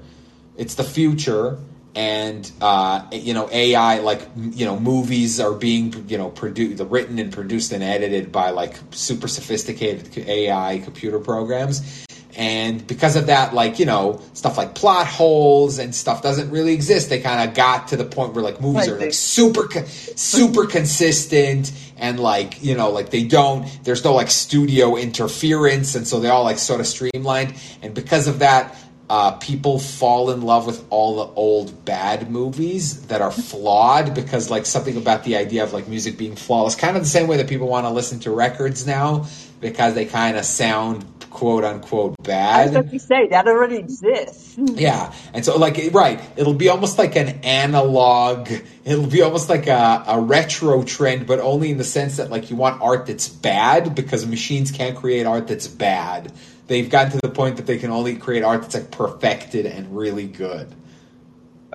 [0.57, 1.59] It's the future
[1.95, 7.19] and uh, you know AI like you know movies are being you know produced written
[7.19, 12.07] and produced and edited by like super sophisticated AI computer programs
[12.37, 16.72] and because of that like you know stuff like plot holes and stuff doesn't really
[16.72, 17.09] exist.
[17.09, 21.72] They kind of got to the point where like movies are like super super consistent
[21.97, 25.95] and like you know like they don't there's no like studio interference.
[25.95, 27.55] And so they all like sort of streamlined.
[27.83, 28.76] And because of that
[29.11, 34.51] uh, people fall in love with all the old bad movies that are flawed because
[34.51, 37.37] like something about the idea of like music being flawless kind of the same way
[37.37, 39.26] that people want to listen to records now
[39.61, 42.61] because they kind of sound quote unquote bad.
[42.61, 44.57] I was about to say that already exists.
[44.59, 48.51] yeah, and so like right, it'll be almost like an analog.
[48.85, 52.51] It'll be almost like a, a retro trend, but only in the sense that like
[52.51, 56.33] you want art that's bad because machines can't create art that's bad
[56.71, 59.97] they've gotten to the point that they can only create art that's like perfected and
[59.97, 60.73] really good.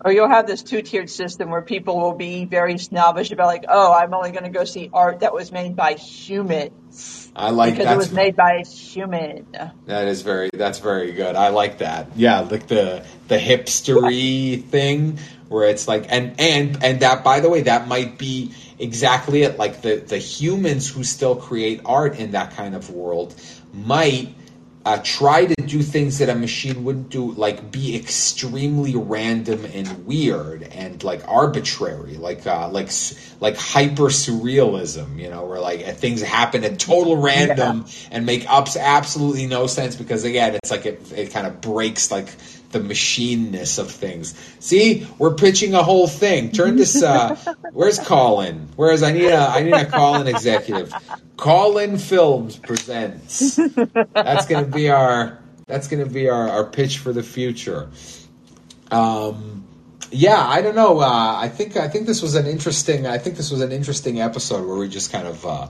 [0.03, 3.65] Or you'll have this two tiered system where people will be very snobbish about like,
[3.67, 7.31] oh, I'm only going to go see art that was made by humans.
[7.35, 7.79] I like that.
[7.79, 9.47] because it was made by a human.
[9.85, 11.35] That is very that's very good.
[11.35, 12.07] I like that.
[12.15, 15.19] Yeah, like the the hipstery thing
[15.49, 19.57] where it's like and and and that by the way that might be exactly it
[19.57, 23.35] like the the humans who still create art in that kind of world
[23.73, 24.33] might
[24.85, 30.05] uh, try to do things that a machine wouldn't do, like be extremely random and
[30.05, 32.91] weird and like arbitrary, like uh, like
[33.39, 38.09] like hyper surrealism, you know, where like things happen at total random yeah.
[38.11, 42.11] and make ups absolutely no sense because again, it's like it, it kind of breaks
[42.11, 42.29] like
[42.75, 44.35] the machineness of things.
[44.59, 46.51] See, we're pitching a whole thing.
[46.51, 47.01] Turn this.
[47.01, 47.35] Uh,
[47.71, 48.67] where's Callin?
[48.75, 50.93] Whereas I need a I need a Callin executive.
[51.37, 53.55] Callin Films presents.
[54.13, 57.89] That's to be our that's to be our, our pitch for the future.
[58.91, 59.65] Um,
[60.11, 60.99] yeah, I don't know.
[60.99, 63.07] Uh, I think I think this was an interesting.
[63.07, 65.69] I think this was an interesting episode where we just kind of uh,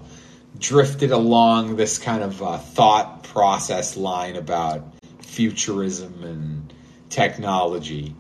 [0.60, 4.84] drifted along this kind of uh, thought process line about
[5.22, 6.74] futurism and
[7.10, 8.16] technology.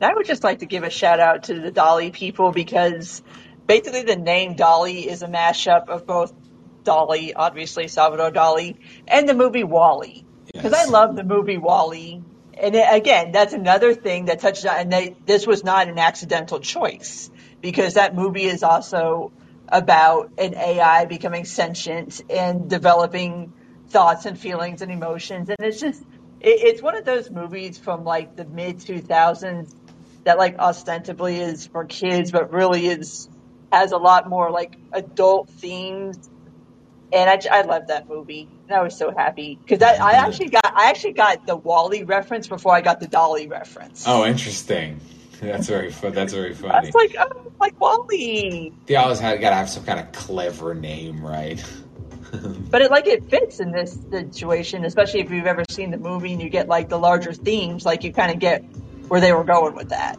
[0.00, 3.22] I would just like to give a shout out to the DALL-E people because
[3.66, 6.32] basically the name DALL-E is a mashup of both
[6.82, 8.76] Dali, obviously Salvador Dali,
[9.06, 10.24] and the movie WALL-E.
[10.52, 10.88] Because yes.
[10.88, 12.22] I love the movie WALL-E.
[12.54, 15.98] And it, again, that's another thing that touches on, and they, this was not an
[15.98, 17.30] accidental choice
[17.60, 19.32] because that movie is also
[19.68, 23.52] about an AI becoming sentient and developing
[23.88, 25.48] thoughts and feelings and emotions.
[25.48, 26.02] And it's just,
[26.42, 29.74] it, it's one of those movies from like the mid 2000s
[30.24, 33.28] that like ostensibly is for kids, but really is
[33.72, 36.28] has a lot more like adult themes.
[37.12, 38.48] And I, I love that movie.
[38.68, 42.04] And I was so happy because I, I actually got I actually got the WALL-E
[42.04, 44.04] reference before I got the DALL-E reference.
[44.06, 45.00] Oh, interesting.
[45.40, 46.12] That's very fun.
[46.12, 46.86] That's very funny.
[46.86, 48.72] Was like, oh, like WALL-E.
[48.86, 51.62] They always had got to have some kind of clever name, right?
[52.32, 56.32] but it like it fits in this situation, especially if you've ever seen the movie
[56.32, 58.62] and you get like the larger themes, like you kind of get
[59.08, 60.18] where they were going with that.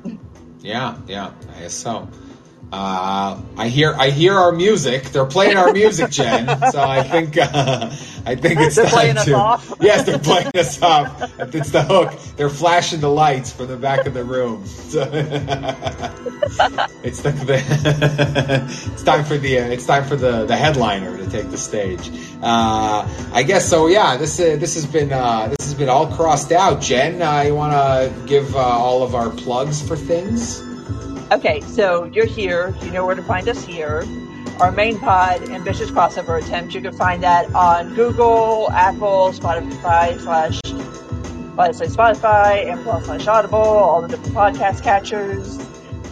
[0.61, 2.07] Yeah, yeah, I guess so.
[2.76, 5.03] Uh, I hear I hear our music.
[5.03, 6.47] They're playing our music, Jen.
[6.71, 7.91] so I think uh,
[8.26, 9.61] I think it's they're time to.
[9.80, 11.21] yes, they're playing us off.
[11.53, 12.19] It's the hook.
[12.36, 14.65] They're flashing the lights from the back of the room.
[14.65, 15.01] So
[17.03, 17.61] it's the, the
[18.91, 22.09] it's time for the uh, it's time for the the headliner to take the stage.
[22.41, 23.86] Uh, I guess so.
[23.86, 26.82] Yeah, this uh, this has been uh, this has been all crossed out.
[26.82, 30.72] Jen, you want to give all of our plugs for things?
[31.34, 32.76] Okay, so you're here.
[32.84, 34.06] You know where to find us here.
[34.60, 40.62] Our main pod, Ambitious Crossover Attempt, you can find that on Google, Apple, Spotify slash
[40.62, 45.58] Spotify, Amazon slash Audible, all the different podcast catchers.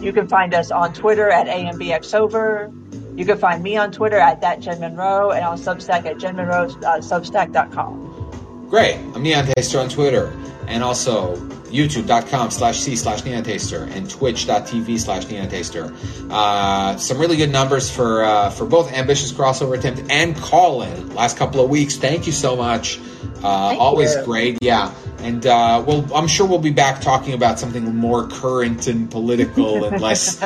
[0.02, 2.74] You can find us on Twitter at AMBXover.
[3.16, 8.64] You can find me on Twitter at that Jen Monroe and on Substack at jenmonroe.substack.com.
[8.66, 8.96] Uh, Great.
[8.96, 10.36] I'm Neon Taster on Twitter
[10.72, 11.36] and also
[11.72, 15.94] youtube.com slash c slash neontaster and twitch.tv slash neontaster
[16.32, 21.38] uh, some really good numbers for uh, for both ambitious crossover attempt and Callin last
[21.38, 21.98] couple of weeks.
[21.98, 23.00] Thank you so much.
[23.44, 24.24] Uh, always you.
[24.24, 24.58] great.
[24.62, 24.94] Yeah.
[25.20, 29.86] And uh, well i'm sure we'll be back talking about something more current and political
[29.86, 30.40] and less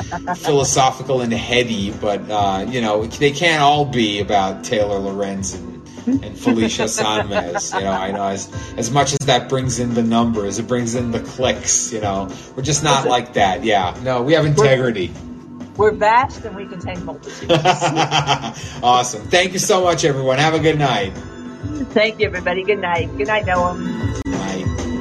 [0.44, 5.75] philosophical and heady but uh, you know they can't all be about taylor lorenz and
[6.06, 7.74] and Felicia Sonmez.
[7.74, 10.96] You know, I know as as much as that brings in the numbers, it brings
[10.96, 11.92] in the clicks.
[11.92, 13.64] You know, we're just not like that.
[13.64, 15.12] Yeah, no, we have integrity.
[15.78, 17.52] We're vast and we contain multitudes.
[18.82, 19.28] awesome.
[19.28, 20.38] Thank you so much, everyone.
[20.38, 21.12] Have a good night.
[21.92, 22.64] Thank you, everybody.
[22.64, 23.16] Good night.
[23.18, 24.24] Good night, Noam.
[24.32, 24.92] Bye.